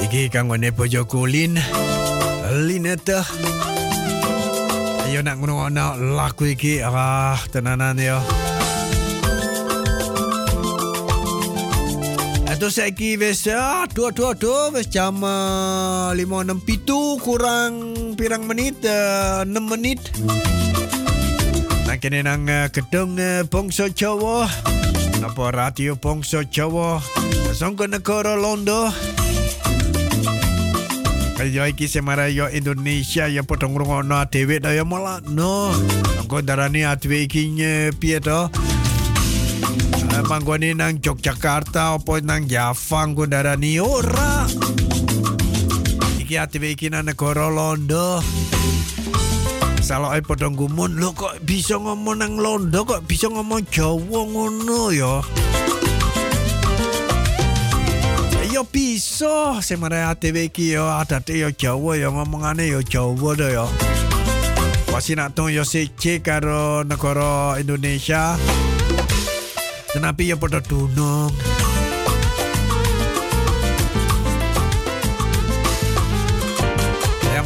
Iki 0.05 0.29
kang 0.29 0.53
wene 0.53 0.69
bojo 0.77 1.09
Lineta 2.69 3.25
Ayo 5.09 5.25
nak 5.25 5.41
ngono 5.41 5.73
laku 5.97 6.53
iki 6.53 6.85
ah 6.85 7.41
tenanan 7.49 7.97
yo. 7.97 8.21
Aduh 12.53 12.69
saiki 12.69 13.17
wis 13.17 13.49
ah 13.49 13.89
dua 13.89 14.13
dua 14.13 14.37
dua 14.37 14.69
wis 14.77 14.93
jam 14.93 15.25
uh, 15.25 16.13
lima 16.13 16.45
enam 16.45 16.61
pitu 16.61 17.17
kurang 17.25 17.97
pirang 18.21 18.45
menit 18.45 18.85
uh, 18.85 19.49
enam 19.49 19.65
menit. 19.65 20.13
Nah 21.89 21.97
kene 21.97 22.21
nang 22.21 22.45
uh, 22.45 22.69
gedung 22.69 23.17
uh, 23.17 23.49
Bongso 23.49 23.89
Jawa 23.89 24.77
Radio 25.39 25.95
Bongso 25.95 26.43
Jawa 26.43 26.99
Songko 27.55 27.87
negara 27.87 28.35
Londo 28.35 28.91
Kaya 31.39 31.71
iki 31.71 31.87
semarayo 31.87 32.51
Indonesia 32.51 33.31
ya 33.31 33.47
potong 33.47 33.79
ngrungokno 33.79 34.27
dhewe 34.27 34.59
ta 34.59 34.75
ya 34.75 34.83
malah 34.83 35.23
no. 35.31 35.71
Engko 36.19 36.43
darani 36.43 36.83
adewe 36.83 37.31
iki 37.31 37.55
piye 37.95 38.19
to? 38.19 38.51
Manggone 40.27 40.75
nang 40.75 40.99
Yogyakarta 40.99 41.95
apa 41.95 42.19
nang 42.27 42.51
Java 42.51 42.99
engko 43.07 43.31
darani 43.31 43.79
ora. 43.79 44.51
Iki 46.19 46.35
adewe 46.43 46.75
iki 46.75 46.91
nang 46.91 47.07
Londo. 47.15 48.19
Ai 49.89 50.21
padha 50.21 50.53
gumun, 50.53 51.01
lho 51.01 51.17
kok 51.17 51.41
bisa 51.49 51.81
ngomong 51.81 52.21
nang 52.21 52.37
Londo 52.37 52.85
kok 52.85 53.09
bisa 53.09 53.25
ngomong 53.33 53.65
Jawa 53.73 54.21
ngono 54.21 54.93
ya. 54.93 55.25
Ya 58.53 58.61
bisa, 58.69 59.57
semare 59.65 60.05
ATV 60.05 60.53
iki 60.53 60.77
ya 60.77 61.01
adate 61.01 61.41
ya 61.41 61.49
Jawa 61.49 61.97
ya 61.97 62.13
ngomongane 62.13 62.69
ya 62.69 62.85
Jawa 62.85 63.33
to 63.33 63.49
nak 65.17 65.33
tong 65.33 65.49
ya 65.49 65.65
sece 65.65 66.21
karo 66.21 66.85
negara 66.85 67.57
Indonesia. 67.57 68.37
Kenapa 69.89 70.21
ya 70.21 70.37
pada 70.37 70.61
dunung? 70.61 71.33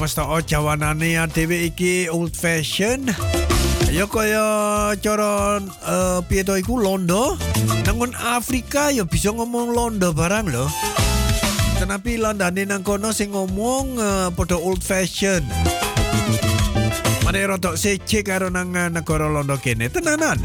Mesti 0.02 0.18
oh 0.18 0.42
jawanane 0.42 1.14
ATV 1.14 1.70
iki 1.70 2.10
old 2.10 2.34
fashion. 2.34 3.06
Ya 3.86 4.02
kaya 4.10 4.42
cara 4.98 5.62
uh, 5.62 6.18
piye 6.26 6.42
to 6.42 6.58
iku 6.58 6.74
Londo. 6.74 7.38
Nangun 7.86 8.10
Afrika 8.18 8.90
ya 8.90 9.06
bisa 9.06 9.30
ngomong 9.30 9.70
Londo 9.70 10.10
barang 10.10 10.50
loh. 10.50 10.66
Tapi 11.78 12.18
landane 12.18 12.66
nang 12.66 12.82
kono 12.82 13.14
sing 13.14 13.30
ngomong 13.30 13.94
uh, 13.94 14.28
padha 14.34 14.58
old 14.58 14.82
fashion. 14.82 15.46
Mane 17.22 17.38
rotok 17.46 17.78
sece 17.78 18.26
karo 18.26 18.50
nang 18.50 18.74
uh, 18.74 18.90
negara 18.90 19.30
Londo 19.30 19.54
kene 19.62 19.86
tenanan. 19.86 20.42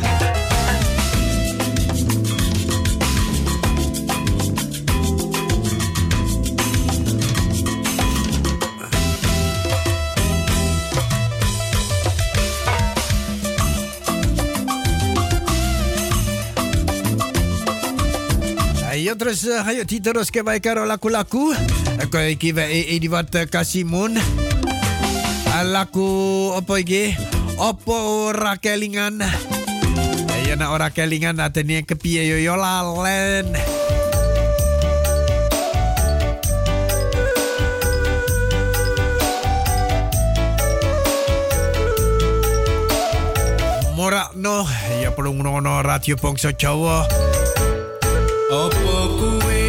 Terus 19.28 19.44
uh, 19.52 19.60
ayo 19.68 19.84
diterus 19.84 20.32
ke 20.32 20.40
baik 20.40 20.64
karo 20.64 20.88
laku-laku. 20.88 21.52
Aku 21.99 22.16
iki 22.32 22.56
wa 22.56 22.64
e 22.64 22.88
e 22.88 22.95
diwat 22.95 23.28
kasimun. 23.52 24.16
Laku 25.68 26.08
apa 26.56 26.80
iki? 26.80 27.12
Opo 27.60 28.32
ora 28.32 28.56
kelingan? 28.56 29.20
Ayo 30.32 30.56
nak 30.56 30.72
ora 30.72 30.95
kelingan 30.95 31.44
atene 31.44 31.84
kepiye 31.84 32.24
yo 32.24 32.40
yo 32.40 32.56
lalen. 32.56 33.52
Morakno 43.91 44.64
ya 45.04 45.12
perlu 45.12 45.36
ngono 45.36 45.84
radio 45.84 46.16
bangsa 46.16 46.56
Jawa. 46.56 47.04
Apa 48.48 48.98
kuwe 49.19 49.66